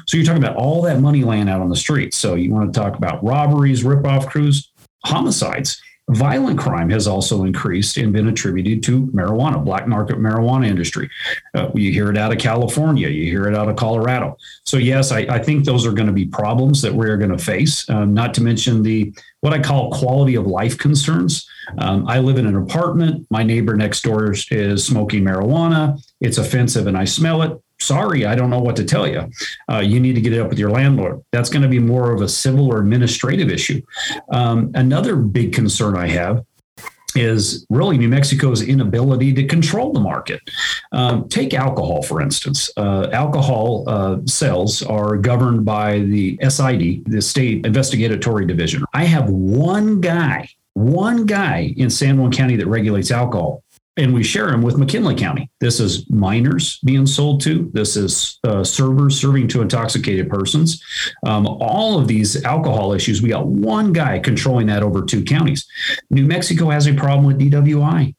So 0.07 0.17
you're 0.17 0.25
talking 0.25 0.43
about 0.43 0.55
all 0.55 0.81
that 0.83 0.99
money 0.99 1.23
laying 1.23 1.49
out 1.49 1.61
on 1.61 1.69
the 1.69 1.75
street. 1.75 2.13
So 2.13 2.35
you 2.35 2.51
want 2.51 2.73
to 2.73 2.79
talk 2.79 2.95
about 2.95 3.23
robberies, 3.23 3.83
rip-off 3.83 4.27
crews, 4.27 4.71
homicides. 5.05 5.81
Violent 6.09 6.57
crime 6.57 6.89
has 6.89 7.07
also 7.07 7.43
increased 7.43 7.97
and 7.97 8.11
been 8.11 8.27
attributed 8.27 8.81
to 8.83 9.07
marijuana, 9.07 9.63
black 9.63 9.87
market 9.87 10.17
marijuana 10.17 10.67
industry. 10.67 11.09
Uh, 11.53 11.69
you 11.75 11.91
hear 11.91 12.09
it 12.09 12.17
out 12.17 12.31
of 12.31 12.39
California, 12.39 13.07
you 13.07 13.25
hear 13.25 13.47
it 13.47 13.55
out 13.55 13.69
of 13.69 13.75
Colorado. 13.75 14.35
So 14.65 14.77
yes, 14.77 15.11
I, 15.11 15.19
I 15.19 15.37
think 15.37 15.65
those 15.65 15.85
are 15.85 15.91
going 15.91 16.07
to 16.07 16.13
be 16.13 16.25
problems 16.25 16.81
that 16.81 16.93
we're 16.93 17.17
going 17.17 17.31
to 17.31 17.37
face. 17.37 17.87
Um, 17.89 18.13
not 18.13 18.33
to 18.35 18.43
mention 18.43 18.81
the 18.81 19.13
what 19.41 19.53
I 19.53 19.59
call 19.59 19.91
quality 19.91 20.35
of 20.35 20.47
life 20.47 20.77
concerns. 20.77 21.47
Um, 21.77 22.07
I 22.07 22.19
live 22.19 22.37
in 22.37 22.47
an 22.47 22.55
apartment. 22.55 23.27
My 23.29 23.43
neighbor 23.43 23.75
next 23.75 24.01
door 24.01 24.31
is, 24.31 24.47
is 24.49 24.83
smoking 24.85 25.23
marijuana. 25.23 26.01
It's 26.19 26.39
offensive, 26.39 26.87
and 26.87 26.97
I 26.97 27.05
smell 27.05 27.43
it 27.43 27.61
sorry, 27.81 28.25
I 28.25 28.35
don't 28.35 28.49
know 28.49 28.59
what 28.59 28.75
to 28.77 28.83
tell 28.83 29.07
you. 29.07 29.29
Uh, 29.71 29.79
you 29.79 29.99
need 29.99 30.13
to 30.13 30.21
get 30.21 30.33
it 30.33 30.39
up 30.39 30.49
with 30.49 30.59
your 30.59 30.69
landlord. 30.69 31.21
That's 31.31 31.49
going 31.49 31.61
to 31.61 31.67
be 31.67 31.79
more 31.79 32.11
of 32.11 32.21
a 32.21 32.27
civil 32.27 32.71
or 32.71 32.79
administrative 32.79 33.49
issue. 33.49 33.81
Um, 34.31 34.71
another 34.75 35.15
big 35.15 35.53
concern 35.53 35.97
I 35.97 36.07
have 36.07 36.45
is 37.15 37.65
really 37.69 37.97
New 37.97 38.07
Mexico's 38.07 38.61
inability 38.61 39.33
to 39.33 39.45
control 39.45 39.91
the 39.91 39.99
market. 39.99 40.41
Um, 40.91 41.27
take 41.27 41.53
alcohol, 41.53 42.03
for 42.03 42.21
instance. 42.21 42.69
Uh, 42.77 43.09
alcohol 43.11 43.83
uh, 43.87 44.17
sales 44.25 44.83
are 44.83 45.17
governed 45.17 45.65
by 45.65 45.99
the 45.99 46.37
SID, 46.47 47.05
the 47.05 47.21
State 47.21 47.65
Investigatory 47.65 48.45
Division. 48.45 48.83
I 48.93 49.05
have 49.05 49.29
one 49.29 50.01
guy, 50.01 50.49
one 50.73 51.25
guy 51.25 51.73
in 51.77 51.89
San 51.89 52.19
Juan 52.19 52.31
County 52.31 52.55
that 52.57 52.67
regulates 52.67 53.11
alcohol 53.11 53.63
and 53.99 54.13
we 54.13 54.23
share 54.23 54.49
them 54.49 54.61
with 54.61 54.77
McKinley 54.77 55.13
County. 55.13 55.49
This 55.59 55.81
is 55.81 56.09
minors 56.09 56.79
being 56.85 57.05
sold 57.05 57.41
to. 57.41 57.69
This 57.73 57.97
is 57.97 58.39
uh, 58.45 58.63
servers 58.63 59.19
serving 59.19 59.49
to 59.49 59.61
intoxicated 59.61 60.29
persons. 60.29 60.81
Um, 61.25 61.45
all 61.45 61.99
of 61.99 62.07
these 62.07 62.41
alcohol 62.45 62.93
issues, 62.93 63.21
we 63.21 63.29
got 63.29 63.45
one 63.45 63.91
guy 63.91 64.17
controlling 64.19 64.67
that 64.67 64.83
over 64.83 65.03
two 65.03 65.23
counties. 65.23 65.67
New 66.09 66.25
Mexico 66.25 66.69
has 66.69 66.87
a 66.87 66.93
problem 66.93 67.25
with 67.25 67.39
DWI. 67.39 68.15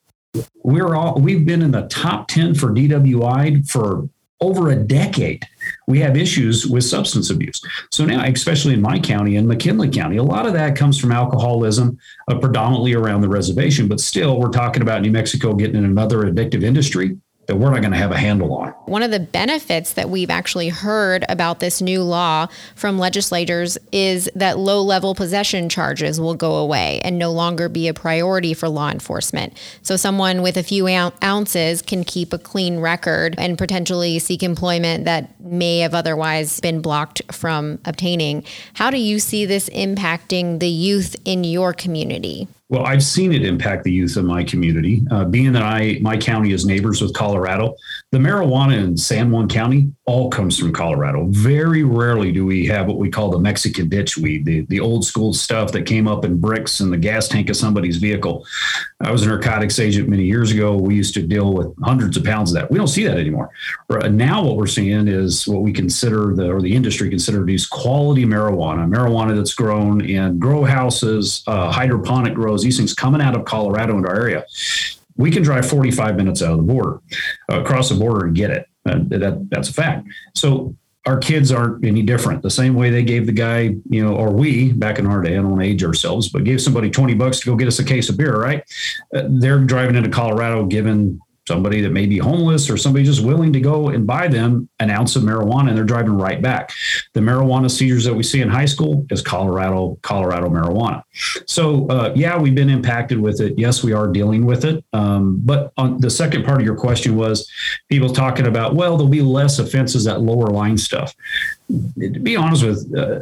We're 0.62 0.94
all 0.94 1.18
we've 1.18 1.46
been 1.46 1.62
in 1.62 1.70
the 1.70 1.88
top 1.88 2.28
ten 2.28 2.54
for 2.54 2.68
DWI 2.68 3.68
for 3.68 4.08
over 4.40 4.70
a 4.70 4.76
decade 4.76 5.44
we 5.86 5.98
have 5.98 6.16
issues 6.16 6.66
with 6.66 6.84
substance 6.84 7.30
abuse. 7.30 7.60
So 7.90 8.04
now, 8.04 8.24
especially 8.24 8.74
in 8.74 8.80
my 8.80 8.98
county 8.98 9.36
in 9.36 9.46
McKinley 9.46 9.90
County, 9.90 10.16
a 10.16 10.22
lot 10.22 10.46
of 10.46 10.52
that 10.52 10.76
comes 10.76 10.98
from 10.98 11.12
alcoholism, 11.12 11.98
uh, 12.28 12.38
predominantly 12.38 12.94
around 12.94 13.22
the 13.22 13.28
reservation. 13.28 13.88
But 13.88 14.00
still, 14.00 14.38
we're 14.38 14.50
talking 14.50 14.82
about 14.82 15.02
New 15.02 15.10
Mexico 15.10 15.52
getting 15.54 15.76
in 15.76 15.84
another 15.84 16.22
addictive 16.22 16.62
industry. 16.62 17.18
That 17.50 17.56
we're 17.56 17.70
not 17.70 17.80
going 17.80 17.90
to 17.90 17.98
have 17.98 18.12
a 18.12 18.16
handle 18.16 18.54
on. 18.54 18.68
One 18.86 19.02
of 19.02 19.10
the 19.10 19.18
benefits 19.18 19.94
that 19.94 20.08
we've 20.08 20.30
actually 20.30 20.68
heard 20.68 21.24
about 21.28 21.58
this 21.58 21.82
new 21.82 22.04
law 22.04 22.46
from 22.76 22.96
legislators 22.96 23.76
is 23.90 24.30
that 24.36 24.56
low 24.56 24.80
level 24.82 25.16
possession 25.16 25.68
charges 25.68 26.20
will 26.20 26.36
go 26.36 26.54
away 26.54 27.00
and 27.02 27.18
no 27.18 27.32
longer 27.32 27.68
be 27.68 27.88
a 27.88 27.94
priority 27.94 28.54
for 28.54 28.68
law 28.68 28.88
enforcement. 28.90 29.58
So, 29.82 29.96
someone 29.96 30.42
with 30.42 30.56
a 30.56 30.62
few 30.62 30.86
ounces 30.86 31.82
can 31.82 32.04
keep 32.04 32.32
a 32.32 32.38
clean 32.38 32.78
record 32.78 33.34
and 33.36 33.58
potentially 33.58 34.20
seek 34.20 34.44
employment 34.44 35.06
that 35.06 35.40
may 35.40 35.80
have 35.80 35.94
otherwise 35.94 36.60
been 36.60 36.80
blocked 36.80 37.20
from 37.32 37.80
obtaining. 37.84 38.44
How 38.74 38.90
do 38.90 38.98
you 38.98 39.18
see 39.18 39.44
this 39.44 39.68
impacting 39.70 40.60
the 40.60 40.68
youth 40.68 41.16
in 41.24 41.42
your 41.42 41.72
community? 41.72 42.46
Well, 42.70 42.86
I've 42.86 43.02
seen 43.02 43.32
it 43.32 43.44
impact 43.44 43.82
the 43.82 43.90
youth 43.90 44.16
in 44.16 44.24
my 44.24 44.44
community. 44.44 45.02
Uh, 45.10 45.24
being 45.24 45.52
that 45.54 45.62
I 45.64 45.98
my 46.00 46.16
county 46.16 46.52
is 46.52 46.64
neighbors 46.64 47.02
with 47.02 47.12
Colorado, 47.12 47.74
the 48.12 48.18
marijuana 48.18 48.78
in 48.78 48.96
San 48.96 49.32
Juan 49.32 49.48
County 49.48 49.92
all 50.04 50.30
comes 50.30 50.56
from 50.56 50.72
Colorado. 50.72 51.26
Very 51.30 51.82
rarely 51.82 52.30
do 52.30 52.46
we 52.46 52.66
have 52.66 52.86
what 52.86 52.98
we 52.98 53.10
call 53.10 53.28
the 53.28 53.40
Mexican 53.40 53.88
ditch 53.88 54.16
weed, 54.16 54.44
the, 54.44 54.60
the 54.66 54.78
old 54.78 55.04
school 55.04 55.32
stuff 55.32 55.72
that 55.72 55.82
came 55.82 56.06
up 56.06 56.24
in 56.24 56.38
bricks 56.38 56.80
in 56.80 56.90
the 56.90 56.96
gas 56.96 57.26
tank 57.26 57.50
of 57.50 57.56
somebody's 57.56 57.96
vehicle. 57.96 58.46
I 59.00 59.10
was 59.10 59.22
a 59.22 59.28
narcotics 59.28 59.80
agent 59.80 60.08
many 60.08 60.24
years 60.24 60.52
ago. 60.52 60.76
We 60.76 60.94
used 60.94 61.14
to 61.14 61.22
deal 61.22 61.52
with 61.52 61.74
hundreds 61.82 62.16
of 62.16 62.24
pounds 62.24 62.52
of 62.52 62.60
that. 62.60 62.70
We 62.70 62.78
don't 62.78 62.88
see 62.88 63.04
that 63.04 63.18
anymore. 63.18 63.50
Now, 63.88 64.44
what 64.44 64.56
we're 64.56 64.68
seeing 64.68 65.08
is 65.08 65.46
what 65.48 65.62
we 65.62 65.72
consider 65.72 66.34
the 66.34 66.50
or 66.50 66.60
the 66.60 66.74
industry 66.74 67.10
consider 67.10 67.44
these 67.44 67.66
quality 67.66 68.24
marijuana, 68.24 68.88
marijuana 68.88 69.34
that's 69.36 69.54
grown 69.54 70.00
in 70.04 70.38
grow 70.38 70.64
houses, 70.64 71.42
uh, 71.48 71.72
hydroponic 71.72 72.34
grows 72.34 72.59
these 72.62 72.76
things 72.76 72.94
coming 72.94 73.20
out 73.20 73.36
of 73.36 73.44
Colorado 73.44 73.96
into 73.96 74.08
our 74.08 74.16
area, 74.16 74.44
we 75.16 75.30
can 75.30 75.42
drive 75.42 75.68
45 75.68 76.16
minutes 76.16 76.42
out 76.42 76.52
of 76.52 76.56
the 76.58 76.62
border, 76.62 77.00
across 77.48 77.88
the 77.88 77.94
border 77.94 78.26
and 78.26 78.34
get 78.34 78.50
it. 78.50 78.66
Uh, 78.88 79.00
that 79.08 79.46
that's 79.50 79.68
a 79.68 79.72
fact. 79.72 80.08
So 80.34 80.74
our 81.06 81.18
kids 81.18 81.50
aren't 81.50 81.84
any 81.84 82.02
different. 82.02 82.42
The 82.42 82.50
same 82.50 82.74
way 82.74 82.90
they 82.90 83.02
gave 83.02 83.26
the 83.26 83.32
guy, 83.32 83.74
you 83.88 84.04
know, 84.04 84.14
or 84.14 84.32
we 84.32 84.72
back 84.72 84.98
in 84.98 85.06
our 85.06 85.22
day, 85.22 85.32
I 85.32 85.42
don't 85.42 85.60
age 85.60 85.82
ourselves, 85.84 86.28
but 86.28 86.44
gave 86.44 86.60
somebody 86.60 86.90
20 86.90 87.14
bucks 87.14 87.40
to 87.40 87.46
go 87.46 87.56
get 87.56 87.68
us 87.68 87.78
a 87.78 87.84
case 87.84 88.08
of 88.08 88.16
beer, 88.16 88.36
right? 88.36 88.62
Uh, 89.14 89.22
they're 89.28 89.58
driving 89.60 89.96
into 89.96 90.10
Colorado, 90.10 90.66
giving 90.66 91.20
somebody 91.50 91.80
that 91.80 91.90
may 91.90 92.06
be 92.06 92.16
homeless 92.16 92.70
or 92.70 92.76
somebody 92.76 93.04
just 93.04 93.24
willing 93.24 93.52
to 93.52 93.60
go 93.60 93.88
and 93.88 94.06
buy 94.06 94.28
them 94.28 94.68
an 94.78 94.88
ounce 94.88 95.16
of 95.16 95.24
marijuana 95.24 95.70
and 95.70 95.76
they're 95.76 95.82
driving 95.82 96.16
right 96.16 96.40
back. 96.40 96.70
The 97.12 97.20
marijuana 97.20 97.68
seizures 97.68 98.04
that 98.04 98.14
we 98.14 98.22
see 98.22 98.40
in 98.40 98.48
high 98.48 98.66
school 98.66 99.04
is 99.10 99.20
Colorado, 99.20 99.98
Colorado 100.02 100.48
marijuana. 100.48 101.02
So, 101.46 101.88
uh, 101.88 102.12
yeah, 102.14 102.38
we've 102.38 102.54
been 102.54 102.70
impacted 102.70 103.18
with 103.18 103.40
it. 103.40 103.58
Yes, 103.58 103.82
we 103.82 103.92
are 103.92 104.06
dealing 104.06 104.46
with 104.46 104.64
it. 104.64 104.84
Um, 104.92 105.40
but 105.44 105.72
on 105.76 106.00
the 106.00 106.08
second 106.08 106.44
part 106.44 106.60
of 106.60 106.64
your 106.64 106.76
question 106.76 107.16
was 107.16 107.50
people 107.88 108.10
talking 108.10 108.46
about, 108.46 108.76
well, 108.76 108.96
there'll 108.96 109.10
be 109.10 109.22
less 109.22 109.58
offenses 109.58 110.06
at 110.06 110.20
lower 110.20 110.46
line 110.46 110.78
stuff. 110.78 111.12
To 111.68 112.20
be 112.20 112.36
honest 112.36 112.62
with, 112.64 112.96
uh, 112.96 113.18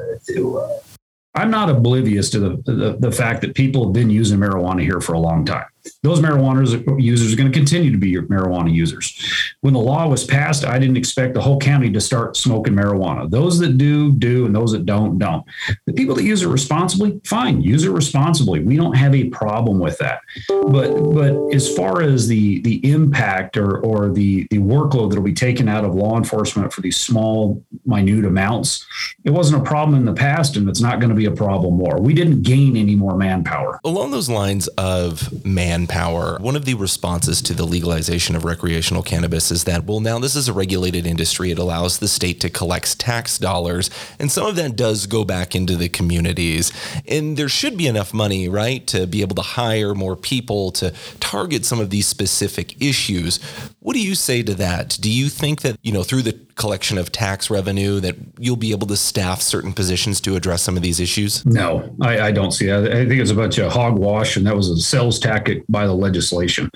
I'm 1.35 1.51
not 1.51 1.71
oblivious 1.71 2.29
to 2.31 2.41
the, 2.41 2.51
the, 2.67 2.97
the 3.01 3.13
fact 3.13 3.41
that 3.41 3.55
people 3.55 3.85
have 3.85 3.95
been 3.95 4.11
using 4.11 4.39
marijuana 4.39 4.83
here 4.83 5.01
for 5.01 5.15
a 5.15 5.19
long 5.19 5.47
time 5.47 5.67
those 6.03 6.21
marijuana 6.21 7.01
users 7.01 7.33
are 7.33 7.37
going 7.37 7.51
to 7.51 7.57
continue 7.57 7.91
to 7.91 7.99
be 7.99 8.15
marijuana 8.15 8.73
users. 8.73 9.17
When 9.61 9.75
the 9.75 9.81
law 9.81 10.07
was 10.09 10.25
passed, 10.25 10.65
I 10.65 10.79
didn't 10.79 10.97
expect 10.97 11.35
the 11.35 11.41
whole 11.41 11.59
county 11.59 11.91
to 11.93 12.01
start 12.01 12.37
smoking 12.37 12.75
marijuana. 12.75 13.31
Those 13.31 13.59
that 13.59 13.79
do, 13.79 14.13
do, 14.13 14.47
and 14.47 14.55
those 14.55 14.73
that 14.73 14.87
don't, 14.87 15.19
don't. 15.19 15.45
The 15.87 15.93
people 15.93 16.15
that 16.17 16.25
use 16.25 16.43
it 16.43 16.49
responsibly, 16.49 17.21
fine, 17.25 17.61
use 17.61 17.85
it 17.85 17.91
responsibly. 17.91 18.61
We 18.61 18.77
don't 18.77 18.97
have 18.97 19.15
a 19.15 19.29
problem 19.31 19.79
with 19.79 19.99
that. 19.99 20.21
But 20.49 21.13
but 21.13 21.55
as 21.55 21.75
far 21.75 22.03
as 22.03 22.29
the 22.29 22.61
the 22.63 22.91
impact 22.91 23.57
or 23.57 23.79
or 23.79 24.11
the 24.11 24.47
the 24.51 24.59
workload 24.59 25.11
that 25.11 25.17
will 25.17 25.23
be 25.23 25.33
taken 25.35 25.69
out 25.69 25.85
of 25.85 25.95
law 25.95 26.17
enforcement 26.17 26.73
for 26.73 26.81
these 26.81 26.97
small, 26.97 27.63
minute 27.85 28.25
amounts, 28.25 28.87
it 29.25 29.31
wasn't 29.31 29.61
a 29.61 29.65
problem 29.65 29.97
in 29.97 30.05
the 30.05 30.15
past, 30.15 30.57
and 30.57 30.69
it's 30.69 30.81
not 30.81 31.01
going 31.01 31.11
to 31.11 31.17
be 31.17 31.27
a 31.27 31.31
problem 31.31 31.75
more. 31.75 32.01
We 32.01 32.15
didn't 32.15 32.43
gain 32.43 32.77
any 32.77 32.95
more 32.95 33.17
manpower. 33.17 33.81
Along 33.85 34.11
those 34.11 34.29
lines 34.29 34.69
of 34.79 35.45
man 35.45 35.78
manpower. 35.79 36.39
One 36.41 36.57
of 36.57 36.65
the 36.65 36.75
responses 36.75 37.41
to 37.43 37.55
the 37.55 37.65
legalization 37.65 38.35
of 38.37 38.45
recreational 38.45 39.03
cannabis 39.03 39.51
is 39.51 39.65
that, 39.65 39.85
well, 39.85 40.01
now 40.01 40.19
this 40.19 40.37
is 40.37 40.49
a 40.49 40.53
regulated 40.53 41.07
industry. 41.07 41.51
It 41.51 41.59
allows 41.59 41.99
the 41.99 42.09
state 42.09 42.41
to 42.41 42.51
collect 42.51 42.99
tax 42.99 43.39
dollars, 43.39 43.91
and 44.19 44.31
some 44.31 44.47
of 44.47 44.57
that 44.57 44.77
does 44.77 45.07
go 45.07 45.25
back 45.25 45.55
into 45.55 45.77
the 45.77 45.89
communities. 45.89 46.73
And 47.07 47.37
there 47.37 47.49
should 47.49 47.77
be 47.77 47.87
enough 47.87 48.13
money, 48.13 48.49
right, 48.49 48.87
to 48.89 49.07
be 49.07 49.21
able 49.23 49.37
to 49.37 49.43
hire 49.43 49.95
more 49.95 50.17
people 50.17 50.71
to 50.73 50.93
target 51.21 51.65
some 51.65 51.81
of 51.81 51.91
these 51.91 52.07
specific 52.07 52.81
issues. 52.83 53.39
What 53.81 53.95
do 53.95 54.01
you 54.01 54.15
say 54.15 54.43
to 54.43 54.55
that? 54.55 54.99
Do 55.01 55.11
you 55.11 55.29
think 55.29 55.63
that, 55.63 55.79
you 55.83 55.93
know, 55.93 56.03
through 56.03 56.23
the 56.23 56.39
collection 56.57 56.99
of 56.99 57.13
tax 57.13 57.51
revenue 57.51 58.01
that 58.01 58.17
you'll 58.39 58.57
be 58.57 58.73
able 58.73 58.87
to 58.89 58.97
staff 58.97 59.41
certain 59.41 59.73
positions 59.73 60.21
to 60.21 60.35
address 60.35 60.63
some 60.63 60.77
of 60.77 60.83
these 60.83 60.99
issues? 61.01 61.47
No, 61.47 61.95
I, 62.01 62.21
I 62.21 62.33
don't 62.33 62.51
see 62.51 62.67
that. 62.67 62.85
I 62.85 63.07
think 63.07 63.21
it's 63.21 63.31
a 63.31 63.35
bunch 63.35 63.59
of 63.59 63.73
hogwash, 63.73 64.37
and 64.37 64.47
that 64.47 64.57
was 64.57 64.69
a 64.69 64.77
sales 64.77 65.19
tactic 65.19 65.58
by 65.69 65.87
the 65.87 65.95
legislation. 65.95 66.71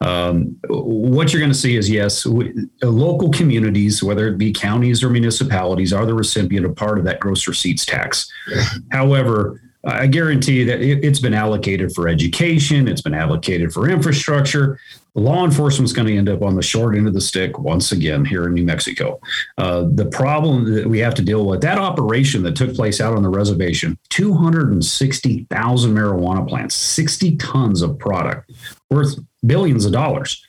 Um, 0.00 0.56
what 0.68 1.32
you're 1.32 1.40
going 1.40 1.52
to 1.52 1.58
see 1.58 1.76
is 1.76 1.88
yes, 1.88 2.26
we, 2.26 2.54
local 2.82 3.30
communities, 3.30 4.02
whether 4.02 4.28
it 4.28 4.38
be 4.38 4.52
counties 4.52 5.02
or 5.02 5.10
municipalities, 5.10 5.92
are 5.92 6.06
the 6.06 6.14
recipient 6.14 6.66
of 6.66 6.76
part 6.76 6.98
of 6.98 7.04
that 7.04 7.20
gross 7.20 7.46
receipts 7.48 7.84
tax. 7.84 8.30
However, 8.90 9.60
I 9.84 10.06
guarantee 10.06 10.64
that 10.64 10.80
it, 10.80 11.04
has 11.04 11.20
been 11.20 11.34
allocated 11.34 11.92
for 11.94 12.08
education, 12.08 12.88
it's 12.88 13.00
been 13.00 13.14
allocated 13.14 13.72
for 13.72 13.88
infrastructure. 13.88 14.78
Law 15.18 15.44
enforcement 15.44 15.88
is 15.88 15.92
going 15.92 16.06
to 16.06 16.16
end 16.16 16.28
up 16.28 16.42
on 16.42 16.54
the 16.54 16.62
short 16.62 16.96
end 16.96 17.08
of 17.08 17.14
the 17.14 17.20
stick 17.20 17.58
once 17.58 17.92
again 17.92 18.24
here 18.24 18.46
in 18.46 18.54
New 18.54 18.64
Mexico. 18.64 19.20
Uh, 19.56 19.84
the 19.92 20.06
problem 20.06 20.72
that 20.72 20.86
we 20.86 20.98
have 21.00 21.14
to 21.16 21.22
deal 21.22 21.44
with 21.44 21.60
that 21.62 21.78
operation 21.78 22.42
that 22.44 22.54
took 22.54 22.74
place 22.74 23.00
out 23.00 23.16
on 23.16 23.22
the 23.22 23.28
reservation 23.28 23.98
260,000 24.10 25.94
marijuana 25.94 26.48
plants, 26.48 26.74
60 26.74 27.36
tons 27.36 27.82
of 27.82 27.98
product 27.98 28.52
worth 28.90 29.18
billions 29.44 29.84
of 29.84 29.92
dollars. 29.92 30.44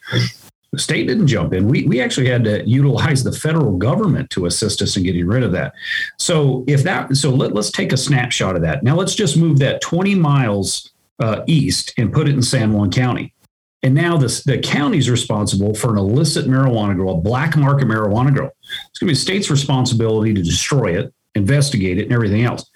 The 0.71 0.77
state 0.79 1.07
didn't 1.07 1.27
jump 1.27 1.53
in. 1.53 1.67
We, 1.67 1.85
we 1.85 1.99
actually 1.99 2.29
had 2.29 2.43
to 2.43 2.67
utilize 2.67 3.23
the 3.23 3.31
federal 3.31 3.75
government 3.77 4.29
to 4.31 4.45
assist 4.45 4.83
us 4.83 4.95
in 4.97 5.03
getting 5.03 5.25
rid 5.25 5.41
of 5.41 5.51
that. 5.53 5.73
So 6.19 6.63
if 6.67 6.83
that, 6.83 7.17
so 7.17 7.31
let, 7.31 7.53
let's 7.53 7.71
take 7.71 7.91
a 7.91 7.97
snapshot 7.97 8.55
of 8.55 8.61
that. 8.61 8.83
Now 8.83 8.95
let's 8.95 9.15
just 9.15 9.35
move 9.35 9.57
that 9.59 9.81
20 9.81 10.13
miles 10.13 10.91
uh, 11.19 11.41
east 11.47 11.93
and 11.97 12.13
put 12.13 12.29
it 12.29 12.35
in 12.35 12.43
San 12.43 12.71
Juan 12.71 12.91
County. 12.91 13.33
And 13.81 13.95
now 13.95 14.17
this, 14.17 14.43
the 14.43 14.57
county's 14.57 15.09
responsible 15.09 15.73
for 15.73 15.91
an 15.91 15.97
illicit 15.97 16.47
marijuana 16.47 16.95
grow, 16.95 17.11
a 17.11 17.21
black 17.21 17.55
market 17.55 17.87
marijuana 17.87 18.33
grow. 18.33 18.49
It's 18.89 18.99
going 18.99 19.07
to 19.07 19.13
be 19.13 19.13
the 19.13 19.19
state's 19.19 19.49
responsibility 19.49 20.33
to 20.33 20.41
destroy 20.41 20.97
it 20.97 21.13
investigate 21.35 21.99
it 21.99 22.03
and 22.03 22.13
everything 22.13 22.43
else. 22.43 22.69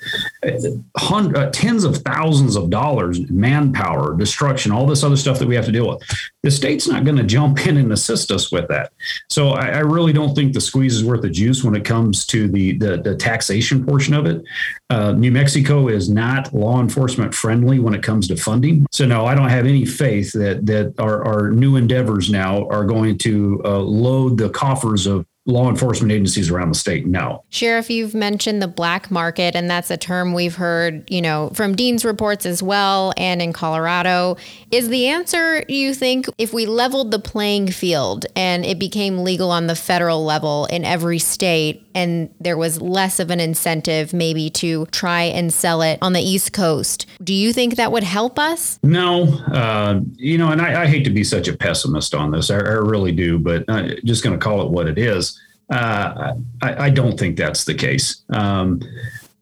Hundreds, 0.98 1.38
uh, 1.38 1.50
tens 1.52 1.84
of 1.84 1.98
thousands 1.98 2.56
of 2.56 2.70
dollars, 2.70 3.20
manpower, 3.32 4.16
destruction, 4.16 4.72
all 4.72 4.86
this 4.86 5.04
other 5.04 5.18
stuff 5.18 5.40
that 5.40 5.48
we 5.48 5.56
have 5.56 5.66
to 5.66 5.72
deal 5.72 5.90
with. 5.90 6.04
The 6.44 6.52
state's 6.52 6.88
not 6.88 7.04
going 7.04 7.18
to 7.18 7.24
jump 7.24 7.66
in 7.66 7.78
and 7.78 7.92
assist 7.92 8.32
us 8.32 8.52
with 8.52 8.68
that. 8.68 8.92
So 9.30 9.50
I, 9.50 9.70
I, 9.70 9.80
really 9.80 10.14
don't 10.14 10.36
think 10.36 10.54
the 10.54 10.62
squeeze 10.62 10.96
is 10.96 11.04
worth 11.04 11.22
the 11.22 11.30
juice 11.30 11.64
when 11.64 11.76
it 11.76 11.84
comes 11.84 12.26
to 12.28 12.48
the 12.48 12.78
the, 12.78 12.98
the 12.98 13.16
taxation 13.16 13.86
portion 13.86 14.14
of 14.14 14.26
it. 14.26 14.44
Uh, 14.90 15.14
New 15.14 15.32
Mexico 15.32 15.88
is 15.88 16.10
not 16.10 16.54
law 16.54 16.80
enforcement 16.80 17.34
friendly 17.34 17.80
when 17.80 17.94
it 17.94 18.04
comes 18.04 18.28
to 18.28 18.36
funding. 18.36 18.86
So 18.92 19.06
no, 19.06 19.26
I 19.26 19.36
don't 19.36 19.50
have 19.50 19.66
any 19.66 19.86
faith 19.86 20.32
that 20.34 20.66
that 20.68 20.94
our, 21.00 21.26
our 21.26 21.52
new 21.52 21.76
endeavors 21.76 22.30
now 22.30 22.68
are 22.70 22.86
going 22.86 23.18
to 23.20 23.62
uh, 23.66 23.80
load 23.80 24.38
the 24.38 24.50
coffers 24.50 25.08
of 25.08 25.26
law 25.46 25.70
enforcement 25.70 26.12
agencies 26.12 26.50
around 26.50 26.70
the 26.70 26.78
state 26.78 27.06
no. 27.06 27.44
Sheriff, 27.50 27.90
you've 27.90 28.14
mentioned 28.14 28.62
the 28.62 28.68
black 28.68 29.12
market, 29.12 29.56
and 29.56 29.70
that's 29.70 29.92
a 29.92 29.98
term 29.98 30.34
we've 30.34 30.56
heard, 30.56 31.10
you 31.12 31.22
know, 31.22 31.52
from 31.54 31.76
Dean's 31.76 32.06
reports 32.06 32.46
as 32.46 32.64
well 32.64 33.14
and 33.18 33.42
in 33.42 33.52
Colorado. 33.52 34.38
Is 34.72 34.88
the 34.88 35.08
answer, 35.08 35.64
you 35.68 35.94
think, 35.94 36.28
if 36.38 36.54
we 36.54 36.66
leveled 36.66 37.12
the 37.12 37.20
playing 37.20 37.72
field 37.72 38.26
and 38.36 38.66
it 38.66 38.80
became 38.80 39.24
legal 39.24 39.52
on 39.52 39.68
the 39.68 39.76
federal 39.76 40.24
level 40.24 40.66
in 40.68 40.86
every 40.86 41.20
state 41.20 41.86
and 41.96 42.34
there 42.40 42.58
was 42.58 42.82
less 42.82 43.20
of 43.20 43.30
an 43.30 43.40
incentive 43.40 44.14
maybe 44.14 44.50
to 44.50 44.86
try 44.88 45.24
and 45.24 45.54
sell 45.54 45.82
it 45.82 46.00
on 46.02 46.14
the 46.14 46.22
East 46.22 46.54
Coast, 46.54 47.06
do 47.24 47.34
you 47.34 47.54
think 47.54 47.76
that 47.76 47.92
would 47.92 48.04
help 48.04 48.40
us? 48.40 48.80
No. 48.84 49.26
Uh, 49.52 50.02
you 50.16 50.38
know, 50.38 50.50
and 50.50 50.62
I, 50.62 50.84
I, 50.84 50.88
hate 50.88 51.04
to 51.04 51.10
be 51.10 51.24
such 51.24 51.48
a 51.48 51.56
pessimist 51.56 52.14
on 52.14 52.32
this. 52.32 52.50
I, 52.50 52.56
I 52.56 52.58
really 52.58 53.12
do, 53.12 53.40
but 53.40 53.64
I'm 53.68 53.96
just 54.04 54.24
going 54.24 54.38
to 54.38 54.44
call 54.44 54.62
it 54.62 54.70
what 54.70 54.88
it 54.88 54.98
is. 54.98 55.33
Uh, 55.74 56.36
I, 56.62 56.86
I, 56.86 56.90
don't 56.92 57.18
think 57.18 57.36
that's 57.36 57.64
the 57.64 57.74
case. 57.74 58.24
Um, 58.30 58.80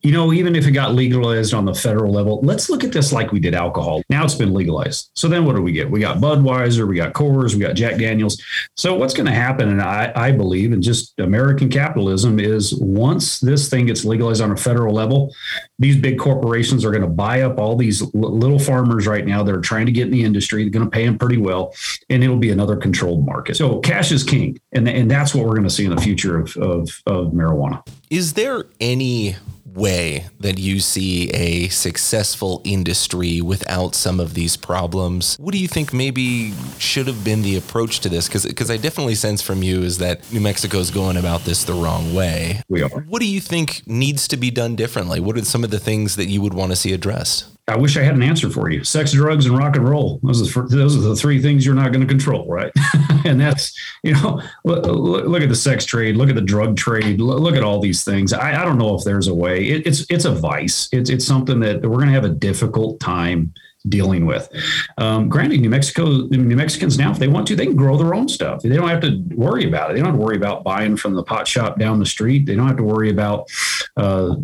you 0.03 0.11
know, 0.11 0.33
even 0.33 0.55
if 0.55 0.65
it 0.65 0.71
got 0.71 0.93
legalized 0.93 1.53
on 1.53 1.65
the 1.65 1.75
federal 1.75 2.11
level, 2.11 2.39
let's 2.41 2.69
look 2.69 2.83
at 2.83 2.91
this 2.91 3.13
like 3.13 3.31
we 3.31 3.39
did 3.39 3.53
alcohol. 3.53 4.01
Now 4.09 4.23
it's 4.23 4.35
been 4.35 4.53
legalized. 4.53 5.11
So 5.15 5.27
then 5.27 5.45
what 5.45 5.55
do 5.55 5.61
we 5.61 5.71
get? 5.71 5.89
We 5.89 5.99
got 5.99 6.17
Budweiser, 6.17 6.87
we 6.87 6.95
got 6.95 7.13
Coors, 7.13 7.53
we 7.53 7.59
got 7.59 7.75
Jack 7.75 7.99
Daniels. 7.99 8.41
So 8.75 8.95
what's 8.95 9.13
going 9.13 9.27
to 9.27 9.31
happen, 9.31 9.69
and 9.69 9.81
I, 9.81 10.11
I 10.15 10.31
believe, 10.31 10.71
and 10.71 10.81
just 10.81 11.19
American 11.19 11.69
capitalism 11.69 12.39
is 12.39 12.73
once 12.75 13.39
this 13.39 13.69
thing 13.69 13.85
gets 13.85 14.03
legalized 14.03 14.41
on 14.41 14.51
a 14.51 14.57
federal 14.57 14.93
level, 14.93 15.33
these 15.77 15.97
big 15.97 16.17
corporations 16.17 16.83
are 16.83 16.91
going 16.91 17.03
to 17.03 17.07
buy 17.07 17.41
up 17.41 17.59
all 17.59 17.75
these 17.75 18.01
little 18.13 18.59
farmers 18.59 19.05
right 19.05 19.25
now 19.25 19.43
that 19.43 19.53
are 19.53 19.61
trying 19.61 19.85
to 19.85 19.91
get 19.91 20.07
in 20.07 20.11
the 20.11 20.23
industry. 20.23 20.63
They're 20.63 20.71
going 20.71 20.85
to 20.85 20.91
pay 20.91 21.05
them 21.05 21.17
pretty 21.17 21.37
well, 21.37 21.75
and 22.09 22.23
it'll 22.23 22.37
be 22.37 22.51
another 22.51 22.75
controlled 22.75 23.25
market. 23.25 23.55
So 23.55 23.79
cash 23.79 24.11
is 24.11 24.23
king, 24.23 24.59
and, 24.71 24.87
and 24.87 25.09
that's 25.09 25.35
what 25.35 25.45
we're 25.45 25.55
going 25.55 25.63
to 25.63 25.69
see 25.69 25.85
in 25.85 25.95
the 25.95 26.01
future 26.01 26.39
of, 26.39 26.57
of, 26.57 27.01
of 27.05 27.33
marijuana. 27.33 27.85
Is 28.09 28.33
there 28.33 28.65
any 28.79 29.35
way 29.73 30.25
that 30.39 30.57
you 30.57 30.79
see 30.79 31.29
a 31.31 31.69
successful 31.69 32.61
industry 32.63 33.41
without 33.41 33.95
some 33.95 34.19
of 34.19 34.33
these 34.33 34.57
problems. 34.57 35.35
What 35.37 35.53
do 35.53 35.57
you 35.57 35.67
think 35.67 35.93
maybe 35.93 36.53
should 36.77 37.07
have 37.07 37.23
been 37.23 37.41
the 37.41 37.57
approach 37.57 37.99
to 38.01 38.09
this? 38.09 38.27
Because 38.27 38.69
I 38.69 38.77
definitely 38.77 39.15
sense 39.15 39.41
from 39.41 39.63
you 39.63 39.81
is 39.83 39.97
that 39.99 40.31
New 40.31 40.41
Mexico 40.41 40.77
is 40.79 40.91
going 40.91 41.17
about 41.17 41.41
this 41.41 41.63
the 41.63 41.73
wrong 41.73 42.13
way. 42.13 42.61
We 42.69 42.83
are. 42.83 42.89
What 42.89 43.21
do 43.21 43.27
you 43.27 43.41
think 43.41 43.81
needs 43.85 44.27
to 44.29 44.37
be 44.37 44.51
done 44.51 44.75
differently? 44.75 45.19
What 45.19 45.37
are 45.37 45.45
some 45.45 45.63
of 45.63 45.71
the 45.71 45.79
things 45.79 46.15
that 46.15 46.25
you 46.25 46.41
would 46.41 46.53
want 46.53 46.71
to 46.71 46.75
see 46.75 46.93
addressed? 46.93 47.45
I 47.67 47.77
wish 47.77 47.95
I 47.95 48.01
had 48.01 48.15
an 48.15 48.23
answer 48.23 48.49
for 48.49 48.69
you. 48.69 48.83
Sex, 48.83 49.11
drugs, 49.13 49.45
and 49.45 49.57
rock 49.57 49.75
and 49.75 49.87
roll. 49.87 50.19
Those 50.23 50.41
are 50.41 50.63
the, 50.63 50.75
those 50.75 50.97
are 50.97 51.01
the 51.01 51.15
three 51.15 51.41
things 51.41 51.65
you're 51.65 51.75
not 51.75 51.91
going 51.91 52.01
to 52.01 52.07
control, 52.07 52.47
right? 52.47 52.71
and 53.25 53.39
that's 53.39 53.77
you 54.03 54.13
know, 54.13 54.41
look, 54.63 54.85
look, 54.85 55.41
at 55.41 55.49
the 55.49 55.55
sex 55.55 55.85
trade, 55.85 56.17
look 56.17 56.29
at 56.29 56.35
the 56.35 56.41
drug 56.41 56.75
trade, 56.75 57.21
look, 57.21 57.55
at 57.55 57.63
all 57.63 57.79
these 57.79 58.03
things. 58.03 58.33
I, 58.33 58.61
I, 58.61 58.65
don't 58.65 58.77
know 58.77 58.95
if 58.95 59.03
there's 59.03 59.27
a 59.27 59.33
way. 59.33 59.67
It, 59.67 59.85
it's 59.85 60.05
it's 60.09 60.25
a 60.25 60.31
vice. 60.31 60.89
It's 60.91 61.09
it's 61.09 61.25
something 61.25 61.59
that 61.61 61.81
we're 61.81 61.97
going 61.97 62.07
to 62.07 62.13
have 62.13 62.25
a 62.25 62.29
difficult 62.29 62.99
time 62.99 63.53
dealing 63.87 64.25
with. 64.25 64.49
Um, 64.97 65.29
granted, 65.29 65.61
New 65.61 65.69
Mexico, 65.69 66.05
New 66.05 66.55
Mexicans 66.55 66.97
now, 66.97 67.11
if 67.11 67.19
they 67.19 67.27
want 67.27 67.47
to, 67.47 67.55
they 67.55 67.65
can 67.65 67.75
grow 67.75 67.97
their 67.97 68.13
own 68.13 68.27
stuff. 68.27 68.61
They 68.61 68.69
don't 68.69 68.89
have 68.89 69.01
to 69.01 69.23
worry 69.35 69.67
about 69.67 69.91
it. 69.91 69.93
They 69.93 69.99
don't 69.99 70.11
have 70.11 70.19
to 70.19 70.21
worry 70.21 70.37
about 70.37 70.63
buying 70.63 70.97
from 70.97 71.15
the 71.15 71.23
pot 71.23 71.47
shop 71.47 71.79
down 71.79 71.99
the 71.99 72.05
street. 72.05 72.45
They 72.45 72.55
don't 72.55 72.67
have 72.67 72.77
to 72.77 72.83
worry 72.83 73.09
about 73.09 73.49
uh, 73.97 74.35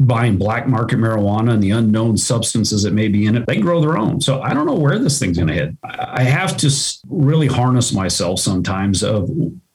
buying 0.00 0.36
black 0.36 0.68
market 0.68 0.98
marijuana 0.98 1.54
and 1.54 1.62
the 1.62 1.70
unknown 1.70 2.16
substances 2.16 2.84
that 2.84 2.92
may 2.92 3.08
be 3.08 3.26
in 3.26 3.36
it. 3.36 3.46
They 3.46 3.56
grow 3.56 3.80
their 3.80 3.98
own. 3.98 4.20
So 4.20 4.40
I 4.42 4.54
don't 4.54 4.66
know 4.66 4.74
where 4.74 4.98
this 4.98 5.18
thing's 5.18 5.36
going 5.38 5.48
to 5.48 5.54
head. 5.54 5.76
I 5.82 6.22
have 6.22 6.56
to 6.58 6.70
really 7.08 7.48
harness 7.48 7.92
myself 7.92 8.38
sometimes 8.38 9.02
of 9.02 9.28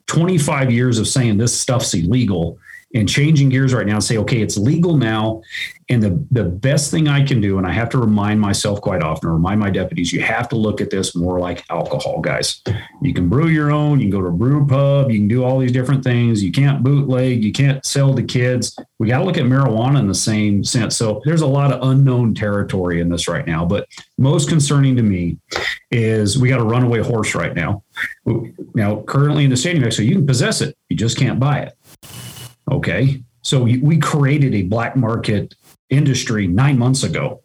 25 0.07 0.71
years 0.71 0.97
of 0.97 1.07
saying 1.07 1.37
this 1.37 1.57
stuff's 1.57 1.93
illegal 1.93 2.57
and 2.93 3.09
changing 3.09 3.49
gears 3.49 3.73
right 3.73 3.87
now 3.87 3.95
and 3.95 4.03
say, 4.03 4.17
okay, 4.17 4.41
it's 4.41 4.57
legal 4.57 4.97
now. 4.97 5.41
And 5.89 6.01
the, 6.01 6.25
the 6.31 6.45
best 6.45 6.91
thing 6.91 7.07
I 7.07 7.25
can 7.25 7.41
do, 7.41 7.57
and 7.57 7.67
I 7.67 7.71
have 7.71 7.89
to 7.89 7.97
remind 7.97 8.39
myself 8.39 8.79
quite 8.79 9.03
often, 9.03 9.29
remind 9.29 9.59
my 9.59 9.69
deputies, 9.69 10.13
you 10.13 10.21
have 10.21 10.47
to 10.49 10.55
look 10.55 10.79
at 10.79 10.89
this 10.89 11.13
more 11.13 11.39
like 11.39 11.65
alcohol, 11.69 12.21
guys. 12.21 12.61
You 13.01 13.13
can 13.13 13.27
brew 13.27 13.47
your 13.47 13.69
own, 13.69 13.99
you 13.99 14.05
can 14.05 14.11
go 14.11 14.21
to 14.21 14.27
a 14.27 14.31
brew 14.31 14.65
pub, 14.65 15.11
you 15.11 15.19
can 15.19 15.27
do 15.27 15.43
all 15.43 15.59
these 15.59 15.73
different 15.73 16.03
things. 16.03 16.43
You 16.43 16.51
can't 16.51 16.83
bootleg, 16.83 17.43
you 17.43 17.51
can't 17.51 17.85
sell 17.85 18.13
to 18.15 18.23
kids. 18.23 18.77
We 18.99 19.07
got 19.07 19.19
to 19.19 19.25
look 19.25 19.37
at 19.37 19.43
marijuana 19.43 19.99
in 19.99 20.07
the 20.07 20.15
same 20.15 20.63
sense. 20.63 20.95
So 20.95 21.21
there's 21.25 21.41
a 21.41 21.47
lot 21.47 21.73
of 21.73 21.87
unknown 21.89 22.33
territory 22.33 23.01
in 23.01 23.09
this 23.09 23.27
right 23.27 23.45
now. 23.45 23.65
But 23.65 23.87
most 24.17 24.47
concerning 24.47 24.95
to 24.95 25.03
me 25.03 25.37
is 25.91 26.37
we 26.37 26.47
got 26.47 26.61
a 26.61 26.63
runaway 26.63 26.99
horse 26.99 27.35
right 27.35 27.53
now. 27.53 27.83
Now, 28.73 29.01
currently 29.01 29.43
in 29.43 29.49
the 29.49 29.57
state 29.57 29.75
of 29.75 29.81
Mexico, 29.81 30.07
you 30.07 30.15
can 30.15 30.27
possess 30.27 30.61
it, 30.61 30.77
you 30.89 30.95
just 30.95 31.17
can't 31.17 31.39
buy 31.39 31.59
it. 31.59 31.77
Okay. 32.71 33.23
So 33.41 33.61
we 33.61 33.97
created 33.97 34.55
a 34.55 34.61
black 34.63 34.95
market 34.95 35.55
industry 35.89 36.47
nine 36.47 36.77
months 36.77 37.03
ago. 37.03 37.41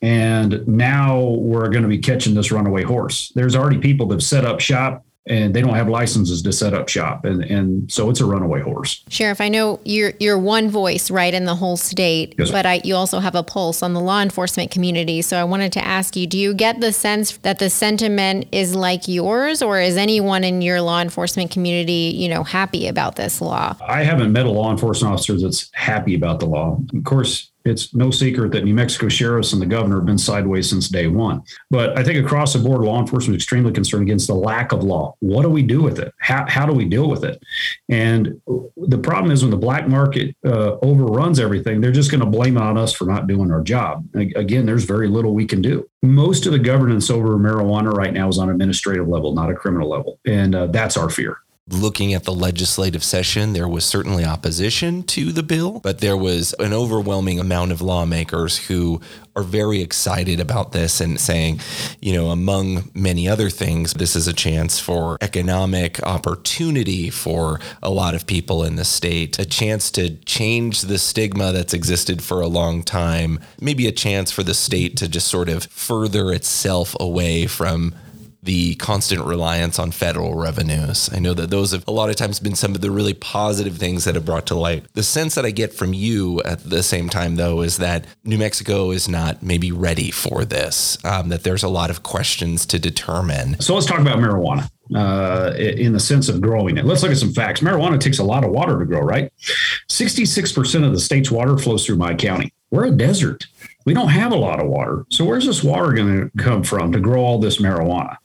And 0.00 0.66
now 0.68 1.20
we're 1.20 1.68
going 1.70 1.82
to 1.82 1.88
be 1.88 1.98
catching 1.98 2.34
this 2.34 2.52
runaway 2.52 2.82
horse. 2.82 3.32
There's 3.34 3.56
already 3.56 3.78
people 3.78 4.06
that 4.06 4.16
have 4.16 4.22
set 4.22 4.44
up 4.44 4.60
shop 4.60 5.04
and 5.26 5.54
they 5.54 5.60
don't 5.60 5.74
have 5.74 5.88
licenses 5.88 6.42
to 6.42 6.52
set 6.52 6.74
up 6.74 6.88
shop. 6.88 7.24
And 7.24 7.42
and 7.44 7.90
so 7.90 8.10
it's 8.10 8.20
a 8.20 8.24
runaway 8.24 8.60
horse. 8.62 9.04
Sheriff 9.08 9.40
i 9.40 9.48
know 9.48 9.80
you're 9.84 10.12
you're 10.18 10.38
one 10.38 10.70
voice 10.70 11.10
right 11.10 11.32
in 11.32 11.44
the 11.44 11.54
whole 11.54 11.76
state 11.76 12.34
yes. 12.38 12.50
but 12.50 12.66
I, 12.66 12.80
you 12.84 12.94
also 12.94 13.18
have 13.18 13.34
a 13.34 13.42
pulse 13.42 13.82
on 13.82 13.92
the 13.94 14.00
law 14.00 14.20
enforcement 14.20 14.70
community. 14.70 15.22
So 15.22 15.36
i 15.36 15.44
wanted 15.44 15.72
to 15.74 15.84
ask 15.84 16.16
you 16.16 16.26
do 16.26 16.38
you 16.38 16.54
get 16.54 16.80
the 16.80 16.92
sense 16.92 17.36
that 17.38 17.58
the 17.58 17.70
sentiment 17.70 18.46
is 18.52 18.74
like 18.74 19.08
yours 19.08 19.62
or 19.62 19.80
is 19.80 19.96
anyone 19.96 20.44
in 20.44 20.62
your 20.62 20.80
law 20.80 21.00
enforcement 21.00 21.50
community 21.50 22.12
you 22.14 22.28
know 22.28 22.42
happy 22.42 22.88
about 22.88 23.16
this 23.16 23.40
law? 23.40 23.76
I 23.86 24.04
haven't 24.04 24.32
met 24.32 24.46
a 24.46 24.50
law 24.50 24.70
enforcement 24.70 25.14
officer 25.14 25.38
that's 25.38 25.70
happy 25.74 26.14
about 26.14 26.40
the 26.40 26.46
law. 26.46 26.78
Of 26.94 27.04
course 27.04 27.47
it's 27.64 27.94
no 27.94 28.10
secret 28.10 28.52
that 28.52 28.64
New 28.64 28.74
Mexico 28.74 29.08
sheriffs 29.08 29.52
and 29.52 29.60
the 29.60 29.66
governor 29.66 29.96
have 29.96 30.06
been 30.06 30.18
sideways 30.18 30.68
since 30.68 30.88
day 30.88 31.06
one. 31.06 31.42
But 31.70 31.98
I 31.98 32.02
think 32.02 32.24
across 32.24 32.52
the 32.52 32.58
board, 32.58 32.82
law 32.82 33.00
enforcement 33.00 33.36
is 33.36 33.42
extremely 33.42 33.72
concerned 33.72 34.02
against 34.02 34.26
the 34.26 34.34
lack 34.34 34.72
of 34.72 34.82
law. 34.82 35.14
What 35.20 35.42
do 35.42 35.50
we 35.50 35.62
do 35.62 35.82
with 35.82 35.98
it? 35.98 36.12
How, 36.18 36.46
how 36.48 36.66
do 36.66 36.72
we 36.72 36.84
deal 36.84 37.08
with 37.08 37.24
it? 37.24 37.42
And 37.88 38.40
the 38.76 38.98
problem 38.98 39.32
is 39.32 39.42
when 39.42 39.50
the 39.50 39.56
black 39.56 39.88
market 39.88 40.34
uh, 40.44 40.76
overruns 40.82 41.40
everything, 41.40 41.80
they're 41.80 41.92
just 41.92 42.10
going 42.10 42.20
to 42.20 42.26
blame 42.26 42.56
it 42.56 42.62
on 42.62 42.78
us 42.78 42.92
for 42.92 43.04
not 43.04 43.26
doing 43.26 43.50
our 43.50 43.62
job. 43.62 44.06
Again, 44.14 44.66
there's 44.66 44.84
very 44.84 45.08
little 45.08 45.34
we 45.34 45.46
can 45.46 45.62
do. 45.62 45.88
Most 46.02 46.46
of 46.46 46.52
the 46.52 46.58
governance 46.58 47.10
over 47.10 47.36
marijuana 47.36 47.92
right 47.92 48.12
now 48.12 48.28
is 48.28 48.38
on 48.38 48.50
administrative 48.50 49.08
level, 49.08 49.34
not 49.34 49.50
a 49.50 49.54
criminal 49.54 49.88
level. 49.88 50.18
And 50.26 50.54
uh, 50.54 50.66
that's 50.68 50.96
our 50.96 51.10
fear 51.10 51.38
looking 51.70 52.14
at 52.14 52.24
the 52.24 52.32
legislative 52.32 53.04
session, 53.04 53.52
there 53.52 53.68
was 53.68 53.84
certainly 53.84 54.24
opposition 54.24 55.02
to 55.02 55.32
the 55.32 55.42
bill, 55.42 55.80
but 55.80 55.98
there 55.98 56.16
was 56.16 56.54
an 56.58 56.72
overwhelming 56.72 57.38
amount 57.38 57.72
of 57.72 57.82
lawmakers 57.82 58.66
who 58.66 59.00
are 59.36 59.42
very 59.42 59.80
excited 59.82 60.40
about 60.40 60.72
this 60.72 61.00
and 61.00 61.20
saying, 61.20 61.60
you 62.00 62.12
know, 62.12 62.30
among 62.30 62.90
many 62.94 63.28
other 63.28 63.50
things, 63.50 63.92
this 63.94 64.16
is 64.16 64.26
a 64.26 64.32
chance 64.32 64.80
for 64.80 65.16
economic 65.20 66.02
opportunity 66.02 67.10
for 67.10 67.60
a 67.82 67.90
lot 67.90 68.14
of 68.14 68.26
people 68.26 68.64
in 68.64 68.76
the 68.76 68.84
state, 68.84 69.38
a 69.38 69.44
chance 69.44 69.90
to 69.90 70.16
change 70.24 70.82
the 70.82 70.98
stigma 70.98 71.52
that's 71.52 71.74
existed 71.74 72.22
for 72.22 72.40
a 72.40 72.48
long 72.48 72.82
time, 72.82 73.38
maybe 73.60 73.86
a 73.86 73.92
chance 73.92 74.32
for 74.32 74.42
the 74.42 74.54
state 74.54 74.96
to 74.96 75.08
just 75.08 75.28
sort 75.28 75.48
of 75.48 75.64
further 75.64 76.32
itself 76.32 76.96
away 76.98 77.46
from 77.46 77.94
the 78.48 78.74
constant 78.76 79.22
reliance 79.26 79.78
on 79.78 79.90
federal 79.90 80.34
revenues. 80.34 81.10
I 81.12 81.18
know 81.18 81.34
that 81.34 81.50
those 81.50 81.72
have 81.72 81.84
a 81.86 81.90
lot 81.90 82.08
of 82.08 82.16
times 82.16 82.40
been 82.40 82.54
some 82.54 82.74
of 82.74 82.80
the 82.80 82.90
really 82.90 83.12
positive 83.12 83.76
things 83.76 84.04
that 84.04 84.14
have 84.14 84.24
brought 84.24 84.46
to 84.46 84.54
light. 84.54 84.86
The 84.94 85.02
sense 85.02 85.34
that 85.34 85.44
I 85.44 85.50
get 85.50 85.74
from 85.74 85.92
you 85.92 86.40
at 86.44 86.64
the 86.64 86.82
same 86.82 87.10
time, 87.10 87.36
though, 87.36 87.60
is 87.60 87.76
that 87.76 88.06
New 88.24 88.38
Mexico 88.38 88.90
is 88.90 89.06
not 89.06 89.42
maybe 89.42 89.70
ready 89.70 90.10
for 90.10 90.46
this, 90.46 90.96
um, 91.04 91.28
that 91.28 91.42
there's 91.42 91.62
a 91.62 91.68
lot 91.68 91.90
of 91.90 92.02
questions 92.02 92.64
to 92.64 92.78
determine. 92.78 93.60
So 93.60 93.74
let's 93.74 93.86
talk 93.86 94.00
about 94.00 94.16
marijuana. 94.16 94.70
Uh, 94.94 95.52
in 95.58 95.92
the 95.92 96.00
sense 96.00 96.30
of 96.30 96.40
growing 96.40 96.78
it. 96.78 96.86
Let's 96.86 97.02
look 97.02 97.12
at 97.12 97.18
some 97.18 97.34
facts. 97.34 97.60
Marijuana 97.60 98.00
takes 98.00 98.20
a 98.20 98.24
lot 98.24 98.42
of 98.42 98.50
water 98.50 98.78
to 98.78 98.86
grow, 98.86 99.00
right? 99.00 99.30
66% 99.90 100.86
of 100.86 100.92
the 100.92 100.98
state's 100.98 101.30
water 101.30 101.58
flows 101.58 101.84
through 101.84 101.96
my 101.96 102.14
county. 102.14 102.54
We're 102.70 102.86
a 102.86 102.90
desert. 102.90 103.46
We 103.84 103.92
don't 103.92 104.08
have 104.08 104.32
a 104.32 104.36
lot 104.36 104.60
of 104.60 104.66
water. 104.68 105.04
So, 105.10 105.26
where's 105.26 105.44
this 105.44 105.62
water 105.62 105.92
going 105.92 106.30
to 106.30 106.42
come 106.42 106.62
from 106.62 106.92
to 106.92 107.00
grow 107.00 107.22
all 107.22 107.38
this 107.38 107.58
marijuana? 107.58 108.16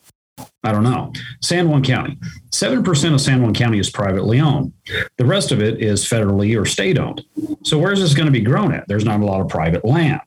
I 0.64 0.72
don't 0.72 0.84
know. 0.84 1.12
San 1.42 1.70
Juan 1.70 1.84
County, 1.84 2.18
7% 2.52 3.14
of 3.14 3.20
San 3.20 3.42
Juan 3.42 3.54
County 3.54 3.80
is 3.80 3.90
privately 3.90 4.40
owned. 4.40 4.72
The 5.18 5.26
rest 5.26 5.52
of 5.52 5.62
it 5.62 5.82
is 5.82 6.06
federally 6.06 6.60
or 6.60 6.66
state 6.66 6.98
owned. 6.98 7.24
So, 7.64 7.78
where's 7.78 8.00
this 8.00 8.14
going 8.14 8.28
to 8.28 8.32
be 8.32 8.42
grown 8.42 8.74
at? 8.74 8.88
There's 8.88 9.04
not 9.04 9.20
a 9.20 9.26
lot 9.26 9.42
of 9.42 9.50
private 9.50 9.84
land. 9.84 10.22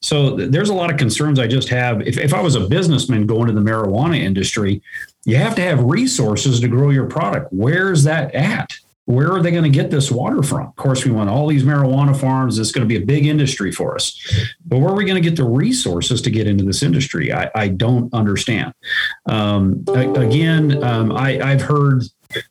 So, 0.00 0.36
there's 0.36 0.70
a 0.70 0.74
lot 0.74 0.90
of 0.90 0.96
concerns 0.96 1.38
I 1.38 1.46
just 1.46 1.68
have. 1.68 2.00
If, 2.02 2.18
if 2.18 2.32
I 2.32 2.40
was 2.40 2.54
a 2.54 2.68
businessman 2.68 3.26
going 3.26 3.48
to 3.48 3.52
the 3.52 3.60
marijuana 3.60 4.18
industry, 4.18 4.82
you 5.24 5.36
have 5.36 5.54
to 5.56 5.62
have 5.62 5.82
resources 5.84 6.60
to 6.60 6.68
grow 6.68 6.90
your 6.90 7.06
product. 7.06 7.52
Where's 7.52 8.02
that 8.04 8.34
at? 8.34 8.72
Where 9.12 9.30
are 9.32 9.42
they 9.42 9.50
going 9.50 9.64
to 9.64 9.70
get 9.70 9.90
this 9.90 10.10
water 10.10 10.42
from? 10.42 10.68
Of 10.68 10.76
course, 10.76 11.04
we 11.04 11.10
want 11.10 11.28
all 11.28 11.46
these 11.46 11.64
marijuana 11.64 12.18
farms. 12.18 12.58
It's 12.58 12.72
going 12.72 12.86
to 12.86 12.88
be 12.88 13.02
a 13.02 13.06
big 13.06 13.26
industry 13.26 13.70
for 13.70 13.94
us. 13.94 14.18
But 14.64 14.78
where 14.78 14.88
are 14.88 14.96
we 14.96 15.04
going 15.04 15.22
to 15.22 15.28
get 15.28 15.36
the 15.36 15.44
resources 15.44 16.22
to 16.22 16.30
get 16.30 16.46
into 16.46 16.64
this 16.64 16.82
industry? 16.82 17.32
I, 17.32 17.50
I 17.54 17.68
don't 17.68 18.12
understand. 18.14 18.72
Um, 19.26 19.84
again, 19.88 20.82
um, 20.82 21.12
I, 21.12 21.40
I've 21.40 21.62
heard 21.62 22.04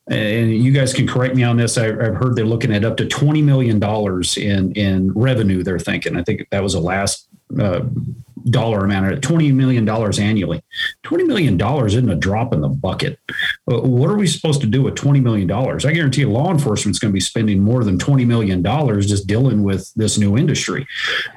and 0.08 0.54
you 0.54 0.71
guys 0.71 0.93
can 0.93 1.08
correct 1.08 1.36
me 1.36 1.43
on 1.43 1.58
this. 1.58 1.78
I, 1.78 1.86
have 1.86 2.15
heard 2.15 2.36
they're 2.36 2.45
looking 2.45 2.71
at 2.71 2.86
up 2.86 2.97
to 2.97 3.08
twenty 3.08 3.41
million 3.41 3.80
dollars 3.80 4.38
in 4.38 4.71
in 4.74 5.12
revenue. 5.13 5.63
They're 5.63 5.80
thinking. 5.80 6.15
I 6.17 6.24
think 6.24 6.47
that 6.52 6.62
was 6.62 6.74
the 6.74 6.80
last 6.80 7.28
uh, 7.60 7.82
dollar 8.50 8.86
amount 8.86 9.12
at 9.12 9.22
$20 9.22 9.54
million 9.54 9.88
annually. 9.88 10.64
$20 11.06 11.28
million 11.28 11.60
isn't 11.86 12.10
a 12.10 12.16
drop 12.16 12.54
in 12.54 12.62
the 12.62 12.70
bucket. 12.70 13.20
Uh, 13.72 13.82
what 13.82 14.10
are 14.10 14.18
we 14.18 14.28
supposed 14.28 14.62
to 14.62 14.68
do 14.68 14.82
with 14.82 14.96
$20 14.96 15.22
million? 15.22 15.52
I 15.52 15.94
guarantee 15.94 16.26
law 16.26 16.52
enforcement 16.52 16.96
is 16.96 17.00
going 17.00 17.12
to 17.12 17.14
be 17.14 17.20
spending 17.20 17.62
more 17.62 17.84
than 17.84 17.98
$20 17.98 18.26
million 18.26 18.64
just 19.02 19.28
dealing 19.28 19.64
with 19.64 19.92
this 19.96 20.18
new 20.18 20.38
industry. 20.38 20.88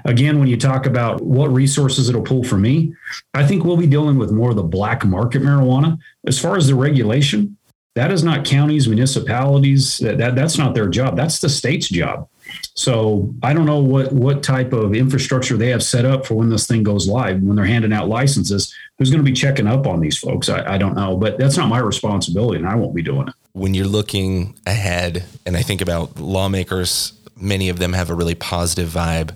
Again, 0.05 0.39
when 0.39 0.49
you 0.49 0.57
talk 0.57 0.87
about 0.87 1.23
what 1.23 1.53
resources 1.53 2.09
it'll 2.09 2.23
pull 2.23 2.45
for 2.45 2.59
me, 2.59 2.95
I 3.35 3.47
think 3.47 3.65
we'll 3.65 3.77
be 3.77 3.87
dealing 3.87 4.19
with 4.19 4.31
more 4.31 4.51
of 4.51 4.57
the 4.57 4.63
black 4.63 5.05
market 5.05 5.43
marijuana. 5.43 5.99
As 6.27 6.39
far 6.39 6.57
as 6.57 6.67
the 6.67 6.75
regulation, 6.75 7.57
that 7.95 8.11
is 8.11 8.25
not 8.25 8.45
counties, 8.45 8.89
municipalities. 8.89 9.99
That, 9.99 10.19
that, 10.19 10.35
that's 10.35 10.59
not 10.59 10.75
their 10.75 10.89
job. 10.89 11.17
That's 11.17 11.39
the 11.39 11.49
state's 11.49 11.89
job. 11.89 12.29
So 12.75 13.35
I 13.43 13.53
don't 13.53 13.67
know 13.67 13.81
what 13.81 14.13
what 14.13 14.43
type 14.43 14.73
of 14.73 14.95
infrastructure 14.95 15.57
they 15.57 15.69
have 15.71 15.83
set 15.83 16.05
up 16.05 16.27
for 16.27 16.35
when 16.35 16.51
this 16.51 16.67
thing 16.67 16.83
goes 16.83 17.09
live. 17.09 17.43
When 17.43 17.57
they're 17.57 17.65
handing 17.65 17.93
out 17.93 18.09
licenses, 18.09 18.75
who's 18.99 19.11
going 19.11 19.25
to 19.25 19.31
be 19.31 19.35
checking 19.35 19.67
up 19.67 19.87
on 19.87 20.01
these 20.01 20.19
folks? 20.19 20.49
I, 20.49 20.75
I 20.75 20.79
don't 20.79 20.95
know, 20.95 21.17
but 21.17 21.39
that's 21.39 21.57
not 21.57 21.69
my 21.69 21.79
responsibility, 21.79 22.59
and 22.59 22.69
I 22.69 22.75
won't 22.75 22.95
be 22.95 23.03
doing 23.03 23.29
it. 23.29 23.35
When 23.53 23.75
you're 23.75 23.87
looking 23.87 24.59
ahead, 24.67 25.25
and 25.47 25.57
I 25.57 25.63
think 25.63 25.81
about 25.81 26.19
lawmakers, 26.19 27.13
many 27.37 27.69
of 27.69 27.79
them 27.79 27.93
have 27.93 28.11
a 28.11 28.15
really 28.15 28.35
positive 28.35 28.89
vibe. 28.89 29.31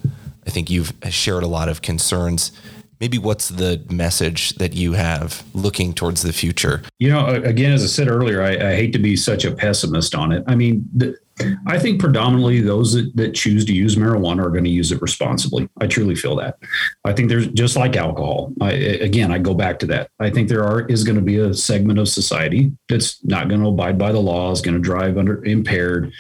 I 0.47 0.51
think 0.51 0.71
you've 0.71 0.93
shared 1.11 1.43
a 1.43 1.49
lot 1.49 1.69
of 1.69 1.83
concerns 1.83 2.53
maybe 3.01 3.19
what's 3.19 3.49
the 3.49 3.85
message 3.91 4.55
that 4.55 4.75
you 4.75 4.93
have 4.93 5.45
looking 5.55 5.93
towards 5.93 6.23
the 6.23 6.33
future? 6.33 6.83
You 6.99 7.11
know, 7.11 7.27
again, 7.27 7.73
as 7.73 7.83
I 7.85 7.87
said 7.87 8.09
earlier, 8.09 8.43
I, 8.43 8.71
I 8.71 8.75
hate 8.75 8.93
to 8.93 8.99
be 8.99 9.17
such 9.17 9.45
a 9.45 9.53
pessimist 9.53 10.15
on 10.15 10.33
it. 10.33 10.45
I 10.47 10.55
mean, 10.55 10.89
the, 10.95 11.17
I 11.67 11.79
think 11.79 12.01
predominantly 12.01 12.61
those 12.61 12.93
that, 12.95 13.15
that 13.17 13.35
choose 13.35 13.65
to 13.67 13.73
use 13.73 13.97
marijuana 13.97 14.45
are 14.45 14.51
going 14.51 14.65
to 14.65 14.71
use 14.71 14.93
it 14.93 15.01
responsibly. 15.01 15.69
I 15.81 15.87
truly 15.87 16.15
feel 16.15 16.37
that. 16.37 16.59
I 17.05 17.13
think 17.13 17.29
there's 17.29 17.49
just 17.49 17.77
like 17.77 17.97
alcohol. 17.97 18.53
I, 18.61 18.73
again, 18.73 19.31
I 19.31 19.39
go 19.39 19.55
back 19.55 19.79
to 19.81 19.87
that. 19.87 20.11
I 20.21 20.31
think 20.31 20.49
there 20.49 20.65
are 20.65 20.87
is 20.87 21.05
going 21.05 21.17
to 21.17 21.23
be 21.23 21.39
a 21.39 21.55
segment 21.55 21.99
of 21.99 22.09
society 22.09 22.73
that's 22.89 23.25
not 23.25 23.49
going 23.49 23.61
to 23.63 23.69
abide 23.69 23.99
by 23.99 24.13
the 24.13 24.21
laws, 24.21 24.61
going 24.61 24.77
to 24.77 24.81
drive 24.81 25.19
under 25.19 25.45
impaired, 25.45 26.13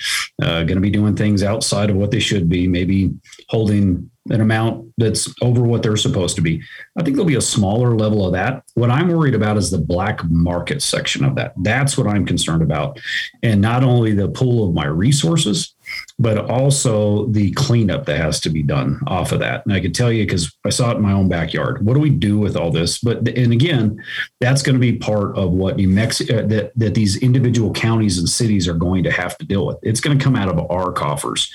uh, 0.43 0.63
going 0.63 0.77
to 0.77 0.81
be 0.81 0.91
doing 0.91 1.17
things 1.17 1.43
outside 1.43 1.91
of 1.91 1.97
what 1.97 2.11
they 2.11 2.21
should 2.21 2.49
be, 2.49 2.67
maybe 2.67 3.13
holding 3.49 4.11
an 4.31 4.41
amount 4.41 4.93
that's 4.99 5.33
over 5.43 5.63
what 5.63 5.83
they're 5.83 5.97
supposed 5.97 6.37
to 6.37 6.43
be. 6.43 6.63
I 6.97 7.03
think 7.03 7.17
there'll 7.17 7.27
be 7.27 7.37
a 7.37 7.41
smaller 7.41 7.97
level 7.97 8.27
of 8.27 8.33
that. 8.33 8.63
What 8.75 8.91
I'm 8.91 9.09
worried 9.09 9.35
about 9.35 9.57
is 9.57 9.71
the 9.71 9.79
black 9.79 10.25
market 10.25 10.83
section 10.83 11.25
of 11.25 11.35
that. 11.37 11.55
That's 11.59 11.97
what 11.97 12.07
I'm 12.07 12.27
concerned 12.27 12.63
about. 12.63 13.01
And 13.43 13.61
not 13.61 13.83
only 13.85 14.13
the 14.13 14.29
pool 14.29 14.69
of 14.69 14.75
my 14.75 14.87
resources, 14.87 15.75
but 16.19 16.39
also 16.51 17.27
the 17.27 17.53
cleanup 17.53 18.07
that 18.07 18.17
has 18.17 18.41
to 18.41 18.51
be 18.51 18.63
done 18.63 19.01
off 19.07 19.33
of 19.33 19.39
that. 19.39 19.65
And 19.65 19.73
I 19.73 19.81
can 19.81 19.93
tell 19.93 20.11
you 20.11 20.25
because 20.25 20.53
I 20.65 20.71
saw 20.71 20.91
it 20.91 20.97
in 20.97 21.03
my 21.03 21.13
own 21.13 21.29
backyard. 21.29 21.85
What 21.85 21.95
do 21.95 22.01
we 22.01 22.11
do 22.11 22.39
with 22.39 22.57
all 22.57 22.71
this? 22.71 22.99
But 22.99 23.29
and 23.29 23.53
again, 23.53 24.03
that's 24.41 24.63
going 24.63 24.75
to 24.75 24.81
be 24.81 24.97
part 24.97 25.37
of 25.37 25.53
what 25.53 25.77
New 25.77 25.89
Mexico 25.89 26.39
uh, 26.39 26.47
that 26.47 26.73
that 26.77 26.95
these 26.95 27.17
individual 27.19 27.73
counties 27.73 28.19
and 28.19 28.29
cities 28.29 28.67
are 28.67 28.75
going 28.75 29.05
to 29.05 29.11
have 29.11 29.39
to 29.39 29.47
deal 29.47 29.67
with. 29.67 29.79
It's 29.83 30.01
going 30.01 30.19
to 30.19 30.23
come 30.23 30.37
out 30.37 30.49
of 30.49 30.59
our 30.71 30.93
coffers. 30.93 31.53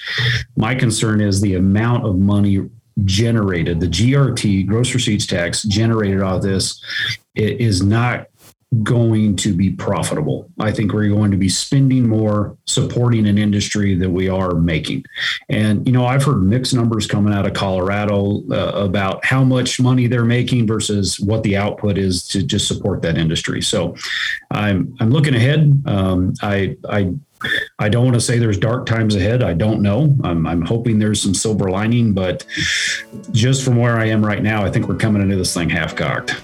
My 0.56 0.76
concern 0.76 1.19
is 1.22 1.41
the 1.41 1.56
amount 1.56 2.06
of 2.06 2.17
money 2.17 2.69
generated, 3.06 3.80
the 3.80 3.88
GRT, 3.88 4.67
gross 4.67 4.93
receipts 4.93 5.26
tax 5.26 5.63
generated 5.63 6.22
out 6.22 6.38
of 6.38 6.41
this, 6.43 6.82
is 7.36 7.82
not 7.82 8.28
going 8.82 9.36
to 9.36 9.54
be 9.54 9.70
profitable. 9.70 10.50
I 10.60 10.72
think 10.72 10.94
we're 10.94 11.10
going 11.10 11.32
to 11.32 11.38
be 11.38 11.50
spending 11.50 12.08
more 12.08 12.58
supporting 12.66 13.28
an 13.28 13.38
industry 13.38 13.94
that 13.96 14.10
we 14.10 14.30
are 14.30 14.54
making. 14.56 15.04
And, 15.50 15.86
you 15.86 15.94
know, 15.94 16.06
I've 16.06 16.24
heard 16.24 16.42
mixed 16.42 16.74
numbers 16.74 17.06
coming 17.06 17.34
out 17.34 17.46
of 17.46 17.54
Colorado 17.54 18.42
uh, 18.52 18.72
about 18.74 19.24
how 19.26 19.44
much 19.44 19.80
money 19.80 20.08
they're 20.08 20.26
making 20.26 20.66
versus 20.66 21.20
what 21.20 21.44
the 21.44 21.58
output 21.58 21.98
is 21.98 22.28
to 22.30 22.42
just 22.42 22.68
support 22.68 23.02
that 23.04 23.18
industry. 23.18 23.62
So 23.62 23.96
I'm, 24.50 24.96
I'm 25.00 25.12
looking 25.12 25.36
ahead. 25.36 25.84
Um, 25.86 26.34
I, 26.42 26.78
I, 26.90 27.14
I 27.78 27.90
don't 27.90 28.06
want 28.06 28.16
to 28.16 28.22
say 28.22 28.40
there's 28.40 28.58
dark 28.58 28.86
times 28.86 29.16
ahead. 29.16 29.44
I 29.44 29.54
don't 29.54 29.82
know. 29.82 30.16
I'm, 30.24 30.48
I'm 30.48 30.62
hoping 30.62 30.98
there's 30.98 31.22
some 31.22 31.34
silver 31.34 31.70
lining, 31.70 32.14
but 32.14 32.46
just 33.32 33.64
from 33.64 33.76
where 33.76 33.98
I 33.98 34.06
am 34.06 34.26
right 34.26 34.42
now, 34.42 34.64
I 34.64 34.72
think 34.72 34.88
we're 34.88 34.96
coming 34.96 35.22
into 35.22 35.36
this 35.36 35.54
thing 35.54 35.70
half 35.70 35.96
cocked. 35.96 36.42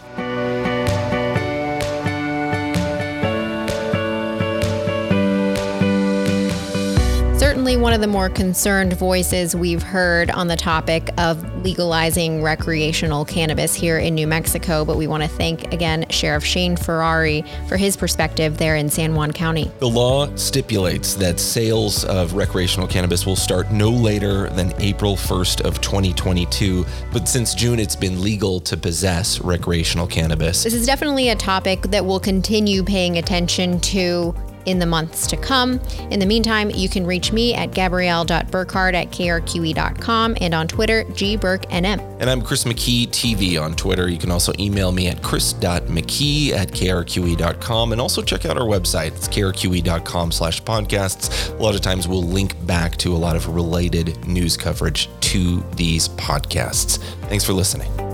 Certainly 7.70 7.84
one 7.84 7.94
of 7.94 8.02
the 8.02 8.08
more 8.08 8.30
concerned 8.30 8.94
voices 8.94 9.56
we've 9.56 9.84
heard 9.84 10.32
on 10.32 10.48
the 10.48 10.56
topic 10.56 11.08
of 11.20 11.64
legalizing 11.64 12.42
recreational 12.42 13.24
cannabis 13.24 13.76
here 13.76 14.00
in 14.00 14.16
New 14.16 14.26
Mexico. 14.26 14.84
But 14.84 14.98
we 14.98 15.06
want 15.06 15.22
to 15.22 15.30
thank 15.30 15.72
again 15.72 16.08
Sheriff 16.10 16.44
Shane 16.44 16.76
Ferrari 16.76 17.44
for 17.68 17.78
his 17.78 17.96
perspective 17.96 18.58
there 18.58 18.76
in 18.76 18.90
San 18.90 19.14
Juan 19.14 19.32
County. 19.32 19.70
The 19.78 19.88
law 19.88 20.36
stipulates 20.36 21.14
that 21.18 21.40
sales 21.40 22.06
of 22.06 22.34
recreational 22.34 22.88
cannabis 22.88 23.28
will 23.28 23.36
start 23.36 23.72
no 23.72 23.92
later 23.92 24.50
than 24.50 24.74
April 24.82 25.16
1st 25.16 25.62
of 25.62 25.80
2022. 25.80 26.84
But 27.14 27.28
since 27.28 27.54
June, 27.54 27.78
it's 27.78 27.96
been 27.96 28.20
legal 28.20 28.60
to 28.62 28.78
possess 28.78 29.42
recreational 29.42 30.08
cannabis. 30.08 30.64
This 30.64 30.74
is 30.74 30.88
definitely 30.88 31.30
a 31.30 31.36
topic 31.36 31.84
that 31.84 32.04
we'll 32.04 32.20
continue 32.20 32.84
paying 32.84 33.20
attention 33.20 33.80
to 33.82 34.34
in 34.70 34.80
the 34.80 34.86
months 34.86 35.26
to 35.28 35.38
come. 35.38 35.80
In 36.12 36.20
the 36.20 36.26
meantime, 36.26 36.70
you 36.70 36.88
can 36.88 37.06
reach 37.06 37.32
me 37.32 37.54
at 37.56 37.72
gabrielle.burkhart 37.72 38.94
at 38.94 39.10
krqe.com 39.10 40.38
and 40.40 40.54
on 40.54 40.68
Twitter, 40.68 41.04
gburknm. 41.06 42.00
And 42.20 42.30
I'm 42.30 42.42
Chris 42.42 42.64
McKee 42.66 43.08
TV 43.08 43.62
on 43.62 43.76
Twitter. 43.76 44.08
You 44.08 44.18
can 44.18 44.32
also 44.32 44.54
email 44.60 44.92
me 44.92 45.08
at 45.08 45.24
chris.mckee 45.24 46.52
at 46.52 46.70
krqe.com 46.70 47.92
and 47.92 48.00
also 48.00 48.22
check 48.22 48.46
out 48.46 48.58
our 48.58 48.68
website. 48.68 49.08
It's 49.08 49.28
krqe.com 49.28 50.32
slash 50.32 50.62
podcasts. 50.64 51.58
A 51.58 51.62
lot 51.62 51.76
of 51.76 51.82
times 51.82 52.08
we'll 52.08 52.24
link 52.24 52.56
back 52.68 52.96
to 52.98 53.14
a 53.14 53.18
lot 53.18 53.36
of 53.36 53.48
related 53.48 54.28
news 54.28 54.56
coverage 54.56 55.10
to 55.22 55.64
these 55.76 56.10
podcasts. 56.10 56.98
Thanks 57.28 57.44
for 57.44 57.54
listening. 57.54 58.09